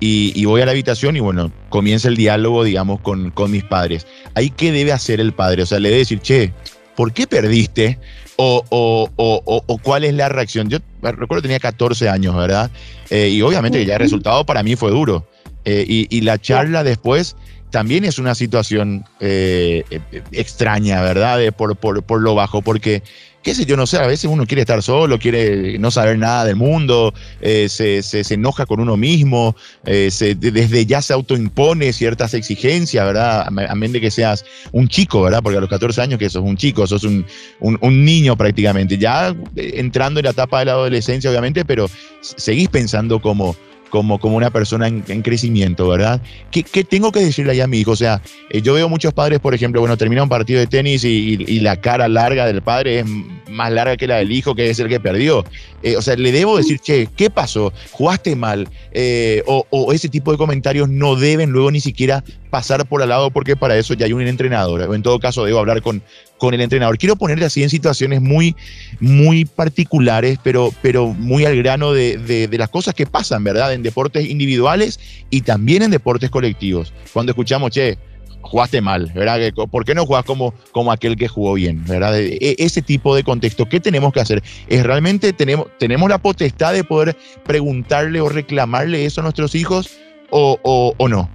Y, 0.00 0.44
voy 0.44 0.61
a 0.61 0.66
la 0.66 0.72
habitación 0.72 1.16
y 1.16 1.20
bueno, 1.20 1.50
comienza 1.70 2.09
el 2.09 2.16
diálogo, 2.16 2.62
digamos, 2.62 3.00
con, 3.00 3.31
con 3.31 3.50
mis 3.50 3.64
padres. 3.64 4.07
Ahí, 4.35 4.50
¿qué 4.50 4.70
debe 4.70 4.92
hacer 4.92 5.18
el 5.18 5.33
padre? 5.33 5.62
O 5.62 5.66
sea, 5.66 5.79
le 5.81 5.88
debe 5.88 6.00
decir, 6.00 6.20
che, 6.20 6.53
¿por 6.94 7.12
qué 7.12 7.27
perdiste? 7.27 7.98
O, 8.37 8.64
o, 8.68 9.09
o, 9.16 9.62
o, 9.66 9.79
cuál 9.79 10.05
es 10.05 10.14
la 10.14 10.29
reacción. 10.29 10.68
Yo 10.68 10.79
recuerdo 11.03 11.37
que 11.37 11.42
tenía 11.42 11.61
14 11.61 12.09
años, 12.09 12.35
¿verdad? 12.35 12.70
Eh, 13.11 13.29
y 13.29 13.42
obviamente 13.42 13.79
que 13.79 13.87
ya 13.87 13.94
el 13.94 14.01
resultado 14.01 14.44
para 14.44 14.62
mí 14.62 14.75
fue 14.75 14.90
duro. 14.90 15.29
Eh, 15.64 15.85
y, 15.87 16.09
y, 16.14 16.23
la 16.23 16.38
charla 16.38 16.83
después 16.83 17.37
también 17.70 18.05
es 18.05 18.18
una 18.18 18.35
situación 18.35 19.05
eh, 19.20 19.85
extraña, 20.33 21.01
¿verdad? 21.01 21.40
por, 21.57 21.77
por, 21.77 22.03
por, 22.03 22.20
lo 22.20 22.35
bajo, 22.35 22.61
porque 22.61 23.03
qué 23.44 23.54
sé 23.54 23.66
yo, 23.66 23.76
no 23.76 23.87
sé, 23.87 23.98
a 23.98 24.07
veces 24.07 24.28
uno 24.30 24.46
quiere 24.46 24.62
estar 24.62 24.83
solo, 24.83 25.18
quiere 25.18 25.78
no 25.78 25.90
saber 25.90 26.18
nada 26.18 26.46
del 26.46 26.57
mundo, 26.57 27.12
eh, 27.42 27.68
se, 27.68 28.02
se, 28.02 28.22
enoja 28.35 28.64
con 28.64 28.80
uno 28.80 28.96
mismo, 28.96 29.54
eh, 29.85 30.11
desde 30.38 30.87
ya 30.87 31.02
se 31.02 31.12
autoimpone 31.12 31.92
ciertas 31.92 32.33
exigencias, 32.33 33.04
¿verdad? 33.04 33.46
A 33.46 33.74
menos 33.74 33.92
de 33.92 34.00
que 34.00 34.11
seas 34.11 34.44
un 34.72 34.88
chico, 34.88 35.22
¿verdad? 35.22 35.42
Porque 35.42 35.59
a 35.59 35.61
los 35.61 35.68
14 35.68 36.00
años 36.00 36.18
que 36.18 36.30
sos 36.30 36.42
un 36.42 36.57
chico, 36.57 36.87
sos 36.87 37.04
un, 37.04 37.26
un, 37.61 37.78
un 37.83 38.04
niño 38.04 38.35
prácticamente, 38.37 38.96
ya 38.96 39.37
entrando 39.57 40.20
en 40.20 40.24
la 40.24 40.30
etapa 40.30 40.61
de 40.61 40.64
la 40.64 40.72
adolescencia, 40.72 41.30
obviamente, 41.30 41.66
pero 41.66 41.90
seguís 42.22 42.70
pensando 42.70 43.20
como 43.20 43.54
como, 43.94 44.18
como 44.18 44.37
una 44.37 44.50
persona 44.50 44.88
en, 44.88 45.22
crecimiento, 45.22 45.87
¿verdad? 45.87 46.20
¿Qué, 46.50 46.64
¿Qué, 46.64 46.83
tengo 46.83 47.12
que 47.12 47.20
decirle 47.20 47.52
ahí 47.52 47.61
a 47.61 47.68
mi 47.68 47.78
hijo? 47.78 47.92
O 47.92 47.96
sea, 47.96 48.20
eh, 48.50 48.61
yo 48.61 48.74
veo 48.74 48.88
muchos 48.88 49.12
padres, 49.12 49.38
por 49.38 49.54
ejemplo, 49.54 49.80
bueno, 49.80 49.96
termina 49.96 50.20
un 50.24 50.28
partido 50.28 50.59
de 50.59 50.66
tenis 50.66 51.04
y, 51.04 51.61
la 51.61 51.76
cara 51.76 52.09
larga 52.09 52.44
del 52.44 52.61
padre 52.61 52.98
es 52.98 53.07
más 53.48 53.70
larga 53.70 53.96
que 53.96 54.09
la 54.09 54.16
del 54.16 54.33
hijo, 54.33 54.57
que 54.57 54.68
es 54.68 54.80
el 54.80 54.88
que 54.88 54.98
perdió. 54.98 55.44
Eh, 55.85 55.96
o 55.96 56.02
sea, 56.02 56.16
le 56.16 56.33
debo 56.33 56.57
decir, 56.57 56.80
che, 56.80 57.07
¿qué 57.16 57.30
pasó? 57.30 57.72
¿Jugaste 57.92 58.35
mal? 58.35 58.68
Eh, 58.90 59.44
o, 59.46 59.64
o, 59.70 59.92
ese 59.92 60.09
tipo 60.09 60.33
de 60.33 60.38
comentarios 60.38 60.88
no 60.88 61.14
deben 61.14 61.50
luego 61.50 61.70
ni 61.70 61.80
siquiera 61.80 62.24
pasar 62.50 62.87
por 62.87 63.00
al 63.00 63.09
lado 63.09 63.30
porque 63.30 63.54
para 63.54 63.76
eso 63.76 63.94
ya 63.94 64.07
hay 64.07 64.12
un 64.12 64.22
entrenador. 64.22 64.92
En 64.92 65.02
todo 65.02 65.20
caso, 65.20 65.44
debo 65.44 65.61
hablar 65.61 65.83
con, 65.83 66.02
con 66.44 66.54
el 66.54 66.61
entrenador. 66.61 66.98
Quiero 66.98 67.16
ponerle 67.16 67.46
así 67.46 67.62
en 67.62 67.70
situaciones 67.70 68.20
muy, 68.20 68.54
muy 69.00 69.46
particulares, 69.46 70.38
pero, 70.42 70.72
pero 70.83 71.07
muy 71.07 71.46
al 71.46 71.57
grano 71.57 71.92
de, 71.92 72.18
de, 72.18 72.59
las 72.59 72.68
cosas 72.68 72.94
que 72.94 73.07
pasan, 73.07 73.42
¿verdad? 73.42 73.72
En 73.72 73.83
deportes 73.83 74.28
individuales 74.28 75.00
y 75.30 75.40
también 75.40 75.83
en 75.83 75.90
deportes 75.90 76.28
colectivos. 76.28 76.92
Cuando 77.14 77.33
escuchamos, 77.33 77.70
che, 77.70 77.96
jugaste 78.42 78.83
mal, 78.83 79.11
¿verdad? 79.14 79.40
¿Por 79.70 79.87
qué 79.87 79.94
no 79.94 80.04
jugás 80.04 80.26
como, 80.26 80.52
como 80.70 80.92
aquel 80.92 81.16
que 81.16 81.28
jugó 81.28 81.54
bien, 81.54 81.83
¿verdad? 81.87 82.18
E, 82.18 82.37
e, 82.38 82.57
ese 82.59 82.83
tipo 82.83 83.16
de 83.16 83.24
contexto, 83.24 83.66
¿qué 83.66 83.80
tenemos 83.80 84.12
que 84.12 84.20
hacer? 84.20 84.42
¿Es 84.68 84.85
realmente 84.85 85.33
tenemos, 85.33 85.68
tenemos 85.78 86.11
la 86.11 86.18
potestad 86.18 86.74
de 86.74 86.85
poder 86.85 87.16
preguntarle 87.44 88.20
o 88.20 88.28
reclamarle 88.28 89.07
eso 89.07 89.22
a 89.22 89.24
nuestros 89.24 89.54
hijos 89.54 89.98
o, 90.28 90.59
o, 90.62 90.92
o 90.98 91.09
no? 91.09 91.30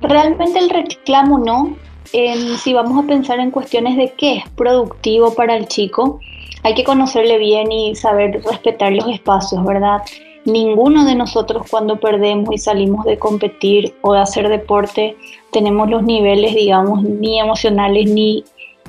Realmente 0.00 0.58
el 0.58 0.70
reclamo 0.70 1.38
no. 1.38 1.76
Si 2.04 2.72
vamos 2.72 3.02
a 3.02 3.06
pensar 3.06 3.40
en 3.40 3.50
cuestiones 3.50 3.96
de 3.96 4.12
qué 4.16 4.36
es 4.38 4.48
productivo 4.50 5.34
para 5.34 5.56
el 5.56 5.66
chico, 5.66 6.20
hay 6.62 6.74
que 6.74 6.84
conocerle 6.84 7.38
bien 7.38 7.70
y 7.72 7.94
saber 7.94 8.42
respetar 8.44 8.92
los 8.92 9.08
espacios, 9.08 9.64
¿verdad? 9.64 10.02
Ninguno 10.44 11.04
de 11.04 11.14
nosotros 11.14 11.66
cuando 11.70 11.98
perdemos 11.98 12.52
y 12.52 12.58
salimos 12.58 13.04
de 13.04 13.18
competir 13.18 13.94
o 14.02 14.12
de 14.12 14.20
hacer 14.20 14.48
deporte 14.48 15.16
tenemos 15.50 15.88
los 15.88 16.02
niveles, 16.02 16.54
digamos, 16.54 17.02
ni 17.02 17.38
emocionales 17.38 18.10
ni 18.10 18.44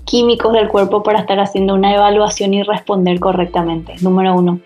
químicos 0.06 0.54
del 0.54 0.68
cuerpo 0.68 1.04
para 1.04 1.20
estar 1.20 1.40
haciendo 1.40 1.74
una 1.74 1.94
evaluación 1.94 2.54
y 2.54 2.64
responder 2.64 3.20
correctamente, 3.20 3.96
número 4.02 4.36
uno. 4.36 4.60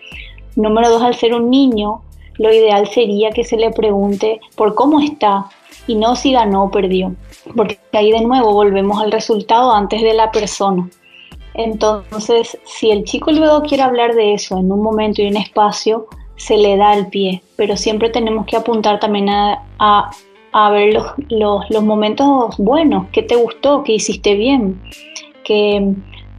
Número 0.56 0.90
dos, 0.90 1.02
al 1.02 1.14
ser 1.14 1.34
un 1.34 1.50
niño, 1.50 2.02
lo 2.40 2.50
ideal 2.50 2.88
sería 2.88 3.30
que 3.32 3.44
se 3.44 3.58
le 3.58 3.70
pregunte 3.70 4.40
por 4.56 4.74
cómo 4.74 4.98
está 4.98 5.44
y 5.86 5.94
no 5.94 6.16
si 6.16 6.32
ganó 6.32 6.64
o 6.64 6.70
perdió, 6.70 7.14
porque 7.54 7.78
ahí 7.92 8.10
de 8.10 8.22
nuevo 8.22 8.54
volvemos 8.54 8.98
al 9.02 9.12
resultado 9.12 9.72
antes 9.72 10.00
de 10.00 10.14
la 10.14 10.32
persona. 10.32 10.88
Entonces, 11.52 12.56
si 12.64 12.90
el 12.90 13.04
chico 13.04 13.30
luego 13.30 13.60
quiere 13.60 13.82
hablar 13.82 14.14
de 14.14 14.32
eso 14.32 14.56
en 14.58 14.72
un 14.72 14.82
momento 14.82 15.20
y 15.20 15.26
un 15.26 15.36
espacio, 15.36 16.06
se 16.36 16.56
le 16.56 16.78
da 16.78 16.94
el 16.94 17.08
pie, 17.08 17.42
pero 17.56 17.76
siempre 17.76 18.08
tenemos 18.08 18.46
que 18.46 18.56
apuntar 18.56 18.98
también 19.00 19.28
a, 19.28 19.62
a, 20.52 20.70
ver 20.70 20.94
los, 20.94 21.12
los, 21.28 21.68
los, 21.68 21.82
momentos 21.82 22.56
buenos, 22.56 23.08
qué 23.12 23.22
te 23.22 23.36
gustó, 23.36 23.82
qué 23.84 23.92
hiciste 23.92 24.34
bien, 24.34 24.80
qué, 25.44 25.92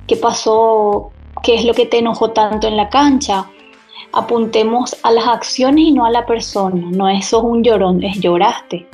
qué 0.08 0.16
pasó, 0.16 1.12
qué 1.44 1.54
es 1.54 1.66
lo 1.66 1.76
que 1.76 1.86
te 1.86 2.00
enojó 2.00 2.32
tanto 2.32 2.68
en 2.68 2.76
la 2.76 2.90
cancha. 2.90 3.46
Apuntemos 4.14 4.96
a 5.04 5.12
las 5.12 5.28
acciones 5.28 5.86
y 5.86 5.92
no 5.92 6.06
a 6.06 6.12
la 6.12 6.26
persona, 6.26 6.88
no 6.92 7.08
es 7.08 7.28
sos 7.28 7.44
un 7.44 7.64
llorón, 7.64 8.04
es 8.04 8.20
lloraste, 8.20 8.86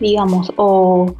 digamos, 0.00 0.52
o 0.56 1.14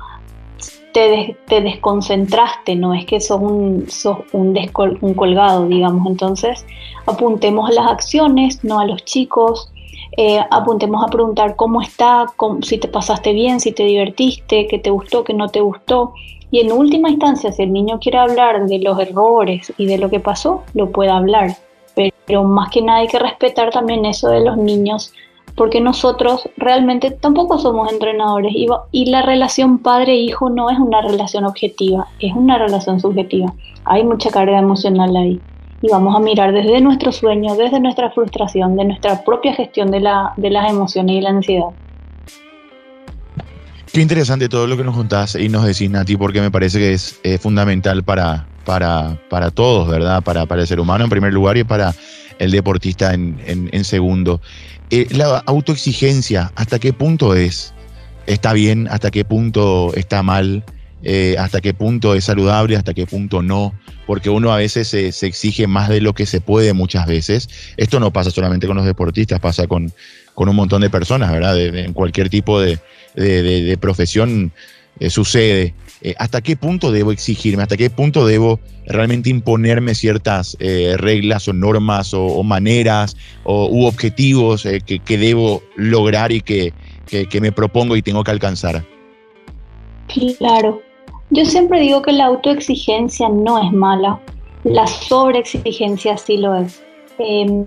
te, 0.93 1.37
desconcentraste, 1.61 2.75
no 2.75 2.95
es 2.95 3.05
que 3.05 3.21
sos 3.21 3.41
un, 3.41 3.87
sos 3.89 4.19
un, 4.33 4.59
un 5.01 5.15
colgado, 5.15 5.67
digamos. 5.67 6.07
Entonces, 6.07 6.65
apuntemos 7.07 7.69
a 7.69 7.73
las 7.75 7.91
acciones, 7.91 8.65
no 8.65 8.81
a 8.81 8.87
los 8.87 9.05
chicos. 9.05 9.71
Eh, 10.17 10.41
apuntemos 10.51 11.05
a 11.05 11.09
preguntar 11.09 11.57
cómo 11.57 11.83
está, 11.83 12.27
si 12.63 12.79
te 12.79 12.89
pasaste 12.89 13.35
bien, 13.35 13.61
si 13.61 13.73
te 13.73 13.85
divertiste, 13.85 14.67
qué 14.69 14.79
te 14.79 14.89
gustó, 14.89 15.23
qué 15.23 15.35
no 15.35 15.49
te 15.49 15.61
gustó. 15.61 16.15
Y 16.51 16.61
en 16.61 16.73
última 16.73 17.11
instancia, 17.11 17.53
si 17.53 17.65
el 17.65 17.73
niño 17.73 17.99
quiere 18.01 18.19
hablar 18.19 18.67
de 18.67 18.79
los 18.79 18.99
errores 18.99 19.73
y 19.77 19.87
de 19.87 19.99
lo 19.99 20.09
que 20.09 20.21
pasó, 20.21 20.63
lo 20.73 20.91
puede 20.91 21.11
hablar. 21.11 21.57
Pero 21.97 22.45
más 22.45 22.71
que 22.71 22.83
nada 22.83 22.99
hay 23.01 23.09
que 23.09 23.19
respetar 23.19 23.71
también 23.71 24.05
eso 24.05 24.29
de 24.29 24.45
los 24.45 24.57
niños 24.57 25.13
porque 25.57 25.81
nosotros 25.81 26.49
realmente 26.57 27.11
tampoco 27.11 27.59
somos 27.59 27.91
entrenadores 27.91 28.53
y, 28.93 29.07
la 29.07 29.23
relación 29.23 29.79
padre-hijo 29.79 30.51
no 30.51 30.71
es 30.71 30.79
una 30.79 31.01
relación 31.01 31.45
objetiva, 31.45 32.07
es 32.21 32.35
una 32.35 32.59
relación 32.59 33.01
subjetiva. 33.01 33.53
Hay 33.85 34.05
mucha 34.05 34.31
carga 34.31 34.59
emocional 34.59 35.17
ahí 35.17 35.41
y 35.81 35.89
vamos 35.89 36.15
a 36.15 36.21
mirar 36.21 36.53
desde 36.53 36.81
nuestro 36.81 37.11
sueño, 37.11 37.55
desde 37.57 37.81
nuestra 37.81 38.11
frustración, 38.11 38.77
de 38.77 38.85
nuestra 38.85 39.25
propia 39.25 39.55
gestión 39.55 39.91
de, 39.91 40.01
la, 40.01 40.35
de 40.37 40.51
las 40.51 40.71
emociones 40.71 41.17
y 41.17 41.21
la 41.23 41.31
ansiedad. 41.31 41.69
Qué 43.91 44.03
interesante 44.03 44.51
todo 44.51 44.67
lo 44.67 44.77
que 44.77 44.85
nos 44.85 44.95
contás 44.95 45.37
y 45.37 45.49
nos 45.49 45.65
decís, 45.65 45.91
Nati, 45.91 46.19
porque 46.19 46.43
me 46.43 46.51
parece 46.51 46.79
que 46.79 46.93
es 46.93 47.41
fundamental 47.41 48.05
para, 48.05 48.47
para, 48.67 49.19
para 49.31 49.51
todos, 49.51 49.89
¿verdad? 49.89 50.23
Para, 50.23 50.45
para 50.45 50.61
el 50.61 50.69
ser 50.69 50.81
humano 50.81 51.05
en 51.05 51.11
primer 51.11 51.33
lugar 51.33 51.57
y 51.57 51.65
para 51.65 51.95
el 52.39 52.51
deportista 52.51 53.15
en, 53.15 53.39
en 53.47 53.85
segundo. 53.85 54.43
Eh, 54.91 55.09
la 55.11 55.39
autoexigencia, 55.47 56.53
¿hasta 56.55 56.79
qué 56.79 56.93
punto 56.93 57.35
es? 57.35 57.75
¿Está 58.27 58.53
bien? 58.53 58.87
¿Hasta 58.89 59.11
qué 59.11 59.25
punto 59.25 59.93
está 59.95 60.23
mal? 60.23 60.65
Eh, 61.03 61.37
¿Hasta 61.39 61.61
qué 61.61 61.75
punto 61.75 62.15
es 62.15 62.25
saludable? 62.25 62.77
¿Hasta 62.77 62.95
qué 62.95 63.05
punto 63.05 63.43
no? 63.43 63.75
Porque 64.07 64.31
uno 64.31 64.53
a 64.53 64.57
veces 64.59 64.89
se, 64.89 65.09
exige 65.09 65.67
más 65.67 65.89
de 65.89 66.01
lo 66.01 66.15
que 66.15 66.25
se 66.25 66.41
puede 66.41 66.73
muchas 66.73 67.07
veces. 67.07 67.49
Esto 67.77 67.99
no 67.99 68.13
pasa 68.13 68.31
solamente 68.31 68.69
con 68.69 68.77
los 68.77 68.87
deportistas, 68.87 69.41
pasa 69.41 69.67
con, 69.67 69.93
con 70.35 70.49
un 70.49 70.55
montón 70.55 70.83
de 70.83 70.91
personas, 70.91 71.33
¿verdad? 71.33 71.59
en 71.59 71.93
cualquier 71.93 72.29
tipo 72.29 72.61
de, 72.61 72.79
de 73.15 73.79
profesión 73.81 74.53
eh, 74.99 75.11
sucede. 75.11 75.75
Eh, 76.03 76.15
¿Hasta 76.19 76.41
qué 76.41 76.57
punto 76.57 76.93
debo 76.93 77.13
exigirme? 77.13 77.63
¿Hasta 77.63 77.77
qué 77.77 77.91
punto 77.91 78.27
debo 78.27 78.61
realmente 78.87 79.31
imponerme 79.31 79.95
ciertas 79.95 80.57
eh, 80.61 80.95
reglas 80.97 81.49
o 81.49 81.53
normas 81.53 82.15
o, 82.15 82.43
maneras 82.43 83.17
o, 83.45 83.69
u 83.69 83.87
objetivos 83.87 84.63
que, 84.65 85.19
debo 85.19 85.63
lograr 85.77 86.33
y 86.33 86.41
que, 86.41 86.73
que, 87.07 87.41
me 87.41 87.53
propongo 87.53 87.97
y 87.97 88.03
tengo 88.03 88.23
que 88.25 88.31
alcanzar? 88.31 88.85
Claro. 90.39 90.83
Yo 91.31 91.45
siempre 91.45 91.81
digo 91.81 92.03
que 92.03 92.13
la 92.13 92.27
autoexigencia 92.27 93.29
no 93.29 93.61
es 93.61 93.73
mala, 93.73 94.21
la 94.63 94.87
sobreexigencia 94.87 96.17
sí 96.17 96.37
lo 96.37 96.55
es. 96.55 96.81
Em, 97.19 97.67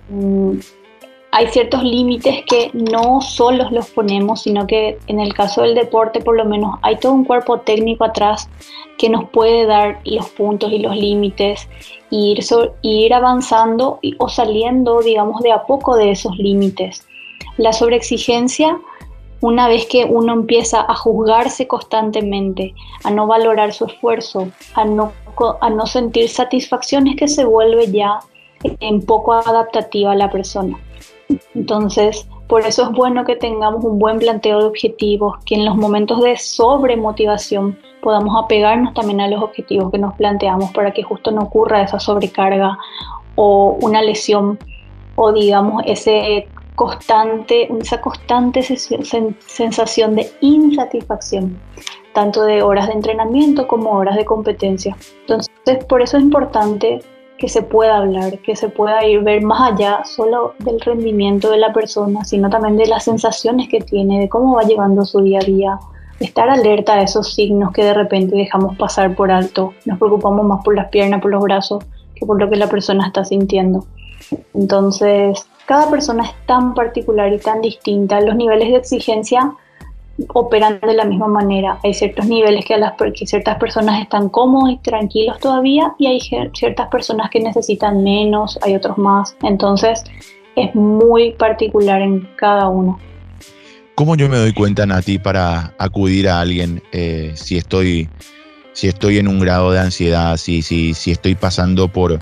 hay 1.31 1.47
ciertos 1.47 1.83
límites 1.83 2.43
que 2.45 2.71
no 2.73 3.21
solos 3.21 3.71
los 3.71 3.89
ponemos, 3.91 4.41
sino 4.43 4.65
que 4.65 4.97
en 5.07 5.19
el 5.19 5.33
caso 5.33 5.61
del 5.61 5.75
deporte 5.75 6.21
por 6.21 6.35
lo 6.35 6.45
menos 6.45 6.79
hay 6.81 6.97
todo 6.97 7.13
un 7.13 7.25
cuerpo 7.25 7.59
técnico 7.59 8.03
atrás 8.03 8.49
que 8.97 9.09
nos 9.09 9.29
puede 9.29 9.65
dar 9.65 10.01
los 10.05 10.29
puntos 10.29 10.71
y 10.71 10.79
los 10.79 10.95
límites 10.95 11.69
y 12.09 12.31
ir, 12.31 12.39
ir 12.81 13.13
avanzando 13.13 13.99
o 14.17 14.29
saliendo, 14.29 15.01
digamos, 15.01 15.41
de 15.41 15.51
a 15.51 15.65
poco 15.65 15.95
de 15.95 16.11
esos 16.11 16.35
límites. 16.37 17.07
La 17.57 17.73
sobreexigencia, 17.73 18.79
una 19.41 19.67
vez 19.67 19.85
que 19.85 20.05
uno 20.05 20.33
empieza 20.33 20.81
a 20.81 20.95
juzgarse 20.95 21.67
constantemente, 21.67 22.73
a 23.03 23.11
no 23.11 23.27
valorar 23.27 23.71
su 23.71 23.85
esfuerzo, 23.85 24.49
a 24.73 24.83
no, 24.83 25.13
a 25.61 25.69
no 25.69 25.85
sentir 25.85 26.27
satisfacciones 26.27 27.15
que 27.15 27.27
se 27.27 27.45
vuelve 27.45 27.89
ya 27.91 28.19
en 28.63 29.05
poco 29.05 29.33
adaptativa 29.33 30.11
a 30.11 30.15
la 30.15 30.29
persona. 30.29 30.77
Entonces, 31.53 32.27
por 32.47 32.61
eso 32.61 32.83
es 32.83 32.91
bueno 32.91 33.25
que 33.25 33.35
tengamos 33.35 33.83
un 33.83 33.99
buen 33.99 34.19
planteo 34.19 34.59
de 34.59 34.65
objetivos, 34.65 35.37
que 35.45 35.55
en 35.55 35.65
los 35.65 35.75
momentos 35.75 36.21
de 36.21 36.37
sobremotivación 36.37 37.77
podamos 38.01 38.35
apegarnos 38.43 38.93
también 38.93 39.21
a 39.21 39.27
los 39.27 39.43
objetivos 39.43 39.91
que 39.91 39.99
nos 39.99 40.15
planteamos 40.15 40.71
para 40.71 40.91
que 40.91 41.03
justo 41.03 41.31
no 41.31 41.41
ocurra 41.41 41.81
esa 41.81 41.99
sobrecarga 41.99 42.77
o 43.35 43.77
una 43.81 44.01
lesión 44.01 44.57
o 45.15 45.31
digamos 45.31 45.83
ese 45.85 46.47
constante, 46.75 47.69
esa 47.81 47.99
constante 47.99 48.63
sensación 48.63 50.15
de 50.15 50.31
insatisfacción, 50.39 51.59
tanto 52.13 52.43
de 52.43 52.63
horas 52.63 52.87
de 52.87 52.93
entrenamiento 52.93 53.67
como 53.67 53.91
horas 53.91 54.15
de 54.15 54.23
competencia. 54.23 54.95
Entonces, 55.21 55.85
por 55.89 56.01
eso 56.01 56.17
es 56.17 56.23
importante 56.23 57.01
que 57.39 57.47
se 57.47 57.61
pueda 57.61 57.97
hablar, 57.97 58.39
que 58.39 58.55
se 58.55 58.67
pueda 58.67 59.05
ir 59.05 59.21
ver 59.21 59.41
más 59.41 59.71
allá 59.71 60.03
solo 60.03 60.53
del 60.59 60.79
rendimiento 60.81 61.49
de 61.49 61.57
la 61.57 61.71
persona, 61.71 62.25
sino 62.25 62.49
también 62.49 62.75
de 62.75 62.85
las 62.85 63.05
sensaciones 63.05 63.69
que 63.69 63.79
tiene, 63.79 64.19
de 64.19 64.29
cómo 64.29 64.55
va 64.55 64.63
llevando 64.63 65.05
su 65.05 65.21
día 65.21 65.39
a 65.39 65.45
día, 65.45 65.79
estar 66.19 66.49
alerta 66.49 66.95
a 66.95 67.01
esos 67.01 67.33
signos 67.33 67.71
que 67.71 67.85
de 67.85 67.93
repente 67.93 68.35
dejamos 68.35 68.77
pasar 68.77 69.15
por 69.15 69.31
alto, 69.31 69.73
nos 69.85 69.97
preocupamos 69.97 70.45
más 70.45 70.63
por 70.65 70.75
las 70.75 70.89
piernas, 70.89 71.21
por 71.21 71.31
los 71.31 71.41
brazos, 71.41 71.83
que 72.13 72.25
por 72.25 72.37
lo 72.39 72.49
que 72.49 72.57
la 72.57 72.67
persona 72.67 73.07
está 73.07 73.23
sintiendo. 73.23 73.85
Entonces, 74.53 75.47
cada 75.65 75.89
persona 75.89 76.25
es 76.25 76.33
tan 76.45 76.73
particular 76.73 77.31
y 77.31 77.39
tan 77.39 77.61
distinta, 77.61 78.19
los 78.19 78.35
niveles 78.35 78.69
de 78.69 78.75
exigencia 78.75 79.53
operan 80.33 80.79
de 80.79 80.93
la 80.93 81.05
misma 81.05 81.27
manera. 81.27 81.79
Hay 81.83 81.93
ciertos 81.93 82.25
niveles 82.25 82.65
que, 82.65 82.77
las, 82.77 82.93
ciertas 83.25 83.57
personas 83.57 84.01
están 84.01 84.29
cómodos 84.29 84.71
y 84.71 84.77
tranquilos 84.77 85.39
todavía 85.39 85.93
y 85.97 86.07
hay 86.07 86.19
ciertas 86.19 86.87
personas 86.89 87.29
que 87.29 87.39
necesitan 87.39 88.03
menos, 88.03 88.59
hay 88.61 88.75
otros 88.75 88.97
más. 88.97 89.35
Entonces 89.43 90.03
es 90.55 90.73
muy 90.75 91.31
particular 91.33 92.01
en 92.01 92.27
cada 92.35 92.67
uno. 92.67 92.99
¿Cómo 93.95 94.15
yo 94.15 94.29
me 94.29 94.37
doy 94.37 94.53
cuenta, 94.53 94.85
Nati, 94.85 95.19
para 95.19 95.73
acudir 95.77 96.29
a 96.29 96.39
alguien 96.39 96.81
eh, 96.91 97.33
si 97.35 97.57
estoy 97.57 98.09
si 98.73 98.87
estoy 98.87 99.17
en 99.17 99.27
un 99.27 99.41
grado 99.41 99.71
de 99.71 99.79
ansiedad, 99.79 100.37
si, 100.37 100.61
si, 100.61 100.93
si 100.93 101.11
estoy 101.11 101.35
pasando 101.35 101.89
por, 101.89 102.19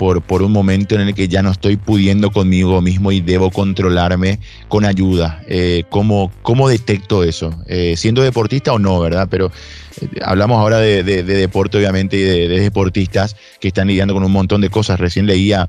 por, 0.00 0.42
un 0.42 0.50
momento 0.50 0.94
en 0.94 1.02
el 1.02 1.14
que 1.14 1.28
ya 1.28 1.42
no 1.42 1.50
estoy 1.50 1.76
pudiendo 1.76 2.30
conmigo 2.30 2.80
mismo 2.80 3.12
y 3.12 3.20
debo 3.20 3.50
controlarme 3.50 4.40
con 4.68 4.86
ayuda. 4.86 5.42
Eh, 5.46 5.84
¿cómo, 5.90 6.30
detecto 6.70 7.22
eso? 7.22 7.54
Eh, 7.66 7.96
siendo 7.98 8.22
deportista 8.22 8.72
o 8.72 8.78
no, 8.78 8.98
¿verdad? 8.98 9.28
Pero 9.30 9.52
eh, 10.00 10.08
hablamos 10.24 10.58
ahora 10.58 10.78
de, 10.78 11.02
deporte, 11.02 11.76
obviamente, 11.76 12.16
y 12.16 12.22
de, 12.22 12.48
deportistas 12.48 13.36
que 13.60 13.68
están 13.68 13.88
lidiando 13.88 14.14
con 14.14 14.24
un 14.24 14.32
montón 14.32 14.62
de 14.62 14.70
cosas. 14.70 14.98
Recién 14.98 15.26
leía, 15.26 15.68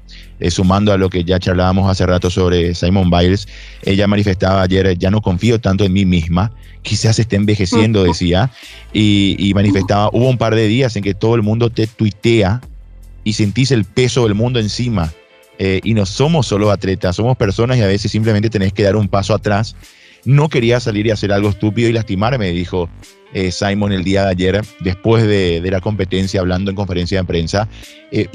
sumando 0.50 0.94
a 0.94 0.98
lo 0.98 1.10
que 1.10 1.26
ya 1.26 1.38
charlábamos 1.38 1.92
hace 1.92 2.06
rato 2.06 2.30
sobre 2.30 2.74
Simon 2.74 3.10
Biles, 3.10 3.50
ella 3.84 4.08
manifestaba 4.08 4.62
ayer, 4.62 4.98
ya 4.98 5.12
no 5.12 5.22
confío 5.22 5.60
tanto 5.60 5.84
en 5.84 5.92
mí 5.92 6.06
misma, 6.06 6.54
quizás 6.84 7.20
esté 7.20 7.36
envejeciendo, 7.36 8.06
decía, 8.06 8.50
y, 8.94 9.36
y 9.38 9.54
manifestaba, 9.54 10.10
hubo 10.14 10.30
un 10.30 10.38
par 10.38 10.56
de 10.56 10.68
días 10.68 10.96
en 10.96 11.04
que 11.04 11.14
todo 11.14 11.36
el 11.36 11.42
mundo 11.42 11.70
te 11.70 11.86
tuitea 11.86 12.62
y 13.24 13.34
sentís 13.34 13.72
el 13.72 13.86
peso 13.86 14.24
del 14.24 14.36
mundo 14.36 14.60
encima. 14.60 15.12
Eh, 15.60 15.80
y 15.84 15.94
no 15.94 16.06
somos 16.06 16.48
solo 16.48 16.72
atletas, 16.72 17.16
somos 17.16 17.38
personas 17.38 17.78
y 17.78 17.82
a 17.82 17.88
veces 17.88 18.12
simplemente 18.12 18.50
tenés 18.50 18.74
que 18.74 18.84
dar 18.84 18.96
un 18.96 19.08
paso 19.08 19.34
atrás. 19.34 19.76
No 20.26 20.50
quería 20.50 20.80
salir 20.80 21.06
y 21.08 21.12
hacer 21.12 21.32
algo 21.32 21.50
estúpido 21.50 21.88
y 21.90 21.94
lastimarme, 21.94 22.50
dijo 22.52 22.90
eh, 23.34 23.52
Simon 23.52 23.92
el 23.92 24.04
día 24.04 24.24
de 24.26 24.32
ayer, 24.32 24.62
después 24.80 25.26
de, 25.28 25.62
la 25.70 25.80
competencia, 25.80 26.40
hablando 26.40 26.72
en 26.72 26.76
conferencia 26.76 27.20
de 27.20 27.26
prensa, 27.26 27.68
eh, 28.12 28.28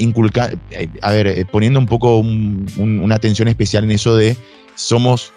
a 1.03 1.11
ver, 1.11 1.47
poniendo 1.47 1.81
un 1.81 1.87
poco 1.87 2.19
una 2.19 3.15
atención 3.15 3.49
especial 3.49 3.85
en 3.85 3.91
eso 3.91 4.17
de 4.17 4.37
somos 4.77 5.33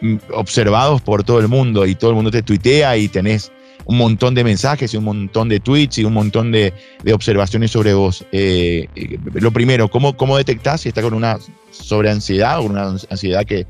mm, 0.00 0.16
observados 0.34 1.00
por 1.00 1.24
todo 1.24 1.40
el 1.40 1.48
mundo 1.48 1.86
y 1.86 1.94
todo 1.94 2.10
el 2.10 2.16
mundo 2.16 2.30
te 2.30 2.42
tuitea 2.42 2.96
y 2.96 3.08
tenés 3.08 3.50
un 3.88 3.96
montón 3.96 4.34
de 4.34 4.44
mensajes 4.44 4.92
y 4.92 4.98
un 4.98 5.04
montón 5.04 5.48
de 5.48 5.60
tweets 5.60 5.98
y 5.98 6.04
un 6.04 6.12
montón 6.12 6.52
de, 6.52 6.74
observaciones 7.12 7.70
sobre 7.70 7.94
vos. 7.94 8.24
Eh, 8.32 8.86
lo 9.32 9.50
primero, 9.50 9.88
¿cómo, 9.88 10.14
cómo 10.14 10.36
detectás 10.36 10.82
si 10.82 10.90
está 10.90 11.00
con 11.00 11.14
una 11.14 11.38
sobreansiedad 11.70 12.58
o 12.58 12.64
una 12.64 12.96
ansiedad 13.08 13.46
que, 13.46 13.66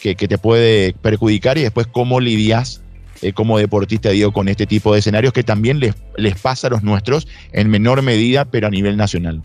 que, 0.00 0.14
te 0.14 0.36
puede 0.36 0.92
perjudicar 0.92 1.56
y 1.56 1.62
después 1.62 1.86
cómo 1.86 2.20
lidias 2.20 2.82
eh, 3.22 3.32
como 3.32 3.56
deportista, 3.56 4.10
digo, 4.10 4.32
con 4.32 4.48
este 4.48 4.66
tipo 4.66 4.92
de 4.92 4.98
escenarios 4.98 5.32
que 5.32 5.42
también 5.42 5.80
les, 5.80 5.94
les 6.18 6.38
pasa 6.38 6.66
a 6.66 6.70
los 6.70 6.82
nuestros 6.82 7.26
en 7.52 7.70
menor 7.70 8.02
medida, 8.02 8.44
pero 8.44 8.66
a 8.66 8.70
nivel 8.70 8.98
nacional? 8.98 9.42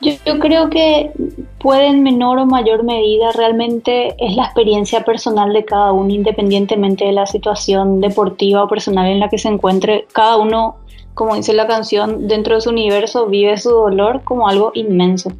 Yo, 0.00 0.38
creo 0.38 0.70
que 0.70 1.10
puede 1.58 1.86
en 1.86 2.04
menor 2.04 2.38
o 2.38 2.46
mayor 2.46 2.84
medida, 2.84 3.32
realmente 3.32 4.14
es 4.24 4.36
la 4.36 4.44
experiencia 4.44 5.04
personal 5.04 5.52
de 5.52 5.64
cada 5.64 5.92
uno, 5.92 6.10
independientemente 6.10 7.04
de 7.04 7.12
la 7.12 7.26
situación 7.26 8.00
deportiva 8.00 8.62
o 8.62 8.68
personal 8.68 9.08
en 9.08 9.18
la 9.18 9.28
que 9.28 9.38
se 9.38 9.48
encuentre. 9.48 10.06
Cada 10.12 10.36
uno, 10.36 10.76
como 11.14 11.34
dice 11.34 11.52
la 11.52 11.66
canción, 11.66 12.28
dentro 12.28 12.54
de 12.54 12.60
su 12.60 12.70
universo 12.70 13.26
vive 13.26 13.58
su 13.58 13.70
dolor 13.70 14.22
como 14.22 14.48
algo 14.48 14.70
inmenso. 14.74 15.32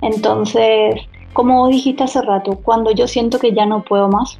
Entonces, 0.00 0.94
como 1.34 1.68
dijiste 1.68 2.04
hace 2.04 2.22
rato, 2.22 2.58
cuando 2.62 2.92
yo 2.92 3.06
siento 3.06 3.38
que 3.38 3.52
ya 3.52 3.66
no 3.66 3.84
puedo 3.84 4.08
más, 4.08 4.38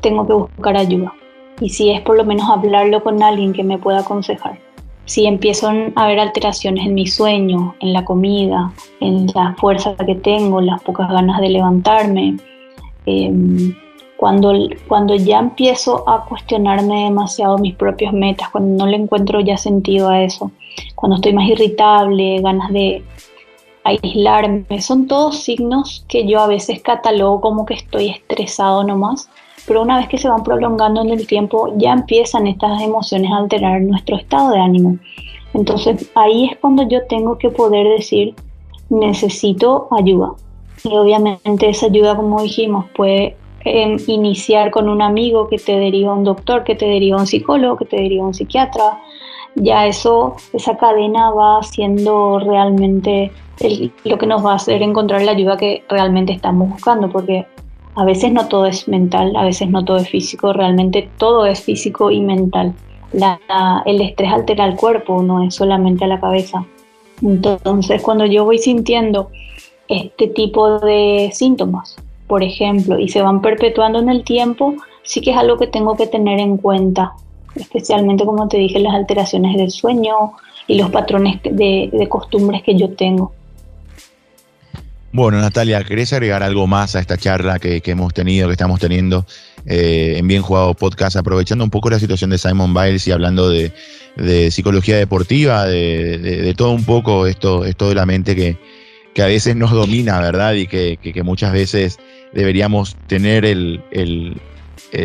tengo 0.00 0.26
que 0.26 0.32
buscar 0.32 0.76
ayuda. 0.76 1.14
Y 1.60 1.68
si 1.68 1.92
es 1.92 2.00
por 2.00 2.16
lo 2.16 2.24
menos 2.24 2.50
hablarlo 2.50 3.04
con 3.04 3.22
alguien 3.22 3.52
que 3.52 3.62
me 3.62 3.78
pueda 3.78 4.00
aconsejar 4.00 4.65
si 5.06 5.26
empiezo 5.26 5.68
a 5.68 6.04
haber 6.04 6.18
alteraciones 6.18 6.84
en 6.86 6.94
mi 6.94 7.06
sueño, 7.06 7.74
en 7.80 7.92
la 7.92 8.04
comida, 8.04 8.72
en 9.00 9.26
la 9.34 9.54
fuerza 9.58 9.94
que 9.96 10.16
tengo, 10.16 10.60
las 10.60 10.82
pocas 10.82 11.08
ganas 11.08 11.40
de 11.40 11.48
levantarme, 11.48 12.36
em, 13.06 13.74
cuando, 14.16 14.52
cuando 14.88 15.14
ya 15.14 15.38
empiezo 15.38 16.08
a 16.08 16.24
cuestionarme 16.24 17.04
demasiado 17.04 17.58
mis 17.58 17.74
propias 17.74 18.12
metas, 18.12 18.50
cuando 18.50 18.84
no 18.84 18.90
le 18.90 18.96
encuentro 18.96 19.40
ya 19.40 19.56
sentido 19.56 20.08
a 20.08 20.22
eso, 20.22 20.50
cuando 20.94 21.16
estoy 21.16 21.32
más 21.32 21.48
irritable, 21.48 22.40
ganas 22.40 22.72
de 22.72 23.04
aislarme, 23.84 24.80
son 24.80 25.06
todos 25.06 25.38
signos 25.44 26.04
que 26.08 26.26
yo 26.26 26.40
a 26.40 26.48
veces 26.48 26.82
catalogo 26.82 27.40
como 27.40 27.64
que 27.64 27.74
estoy 27.74 28.08
estresado 28.08 28.82
nomás 28.82 29.28
pero 29.66 29.82
una 29.82 29.98
vez 29.98 30.08
que 30.08 30.18
se 30.18 30.28
van 30.28 30.42
prolongando 30.42 31.02
en 31.02 31.10
el 31.10 31.26
tiempo 31.26 31.72
ya 31.76 31.92
empiezan 31.92 32.46
estas 32.46 32.80
emociones 32.82 33.30
a 33.32 33.38
alterar 33.38 33.80
nuestro 33.82 34.16
estado 34.16 34.50
de 34.50 34.60
ánimo. 34.60 34.98
Entonces 35.54 36.10
ahí 36.14 36.46
es 36.46 36.58
cuando 36.58 36.88
yo 36.88 37.06
tengo 37.06 37.38
que 37.38 37.50
poder 37.50 37.88
decir, 37.88 38.34
necesito 38.90 39.88
ayuda. 39.90 40.32
Y 40.84 40.94
obviamente 40.96 41.68
esa 41.68 41.86
ayuda, 41.86 42.14
como 42.14 42.42
dijimos, 42.42 42.84
puede 42.94 43.36
em, 43.64 43.96
iniciar 44.06 44.70
con 44.70 44.88
un 44.88 45.02
amigo 45.02 45.48
que 45.48 45.58
te 45.58 45.76
deriva 45.78 46.14
un 46.14 46.24
doctor, 46.24 46.62
que 46.62 46.74
te 46.74 46.86
deriva 46.86 47.18
un 47.18 47.26
psicólogo, 47.26 47.76
que 47.76 47.86
te 47.86 47.96
deriva 47.96 48.26
un 48.26 48.34
psiquiatra. 48.34 49.00
Ya 49.56 49.86
eso, 49.86 50.36
esa 50.52 50.76
cadena 50.76 51.30
va 51.30 51.62
siendo 51.62 52.38
realmente 52.38 53.32
lo 54.04 54.18
que 54.18 54.26
nos 54.26 54.44
va 54.44 54.52
a 54.52 54.56
hacer 54.56 54.82
encontrar 54.82 55.22
la 55.22 55.32
ayuda 55.32 55.56
que 55.56 55.82
realmente 55.88 56.32
estamos 56.34 56.68
buscando, 56.68 57.08
porque 57.08 57.46
a 57.96 58.04
veces 58.04 58.30
no 58.30 58.46
todo 58.46 58.66
es 58.66 58.86
mental, 58.88 59.34
a 59.36 59.44
veces 59.44 59.70
no 59.70 59.84
todo 59.84 59.96
es 59.96 60.08
físico, 60.08 60.52
realmente 60.52 61.08
todo 61.16 61.46
es 61.46 61.62
físico 61.62 62.10
y 62.10 62.20
mental. 62.20 62.74
el 63.86 64.00
estrés 64.02 64.32
altera 64.32 64.66
el 64.66 64.76
cuerpo, 64.76 65.22
no 65.22 65.42
es 65.42 65.54
solamente 65.54 66.06
la 66.06 66.20
cabeza. 66.20 66.64
Entonces, 67.22 68.02
cuando 68.02 68.26
yo 68.26 68.44
voy 68.44 68.58
sintiendo 68.58 69.30
este 69.88 70.28
tipo 70.28 70.78
de 70.78 71.30
síntomas, 71.32 71.96
por 72.26 72.42
ejemplo, 72.42 72.98
y 72.98 73.08
se 73.08 73.22
van 73.22 73.40
perpetuando 73.40 73.98
en 73.98 74.10
el 74.10 74.24
tiempo, 74.24 74.74
sí 75.02 75.22
que 75.22 75.30
es 75.30 75.36
algo 75.38 75.56
que 75.56 75.66
tengo 75.66 75.96
que 75.96 76.06
tener 76.06 76.38
en 76.38 76.58
cuenta, 76.58 77.14
especialmente 77.54 78.26
como 78.26 78.46
te 78.46 78.58
dije, 78.58 78.78
las 78.78 78.94
alteraciones 78.94 79.56
del 79.56 79.70
sueño 79.70 80.32
y 80.66 80.76
los 80.76 80.90
patrones 80.90 81.40
de 81.42 82.06
costumbres 82.10 82.62
que 82.62 82.74
yo 82.74 82.90
tengo. 82.90 83.32
Bueno, 85.16 85.40
Natalia, 85.40 85.82
¿querés 85.82 86.12
agregar 86.12 86.42
algo 86.42 86.66
más 86.66 86.94
a 86.94 87.00
esta 87.00 87.16
charla 87.16 87.58
que, 87.58 87.80
hemos 87.86 88.12
tenido, 88.12 88.48
que 88.48 88.52
estamos 88.52 88.78
teniendo 88.78 89.24
eh, 89.64 90.16
en 90.18 90.28
Bien 90.28 90.42
Jugado 90.42 90.74
Podcast, 90.74 91.16
aprovechando 91.16 91.64
un 91.64 91.70
poco 91.70 91.88
la 91.88 91.98
situación 91.98 92.28
de 92.28 92.36
Simon 92.36 92.74
Biles 92.74 93.08
y 93.08 93.12
hablando 93.12 93.48
de, 93.48 93.72
psicología 94.50 94.98
deportiva, 94.98 95.64
de, 95.64 96.52
todo 96.54 96.72
un 96.72 96.84
poco 96.84 97.26
esto, 97.26 97.64
esto 97.64 97.88
de 97.88 97.94
la 97.94 98.04
mente 98.04 98.36
que, 98.36 99.22
a 99.22 99.24
veces 99.24 99.56
nos 99.56 99.70
domina, 99.70 100.20
¿verdad? 100.20 100.52
Y 100.52 100.66
que, 100.66 101.22
muchas 101.24 101.50
veces 101.50 101.98
deberíamos 102.34 102.94
tener 103.06 103.46
el, 103.46 103.80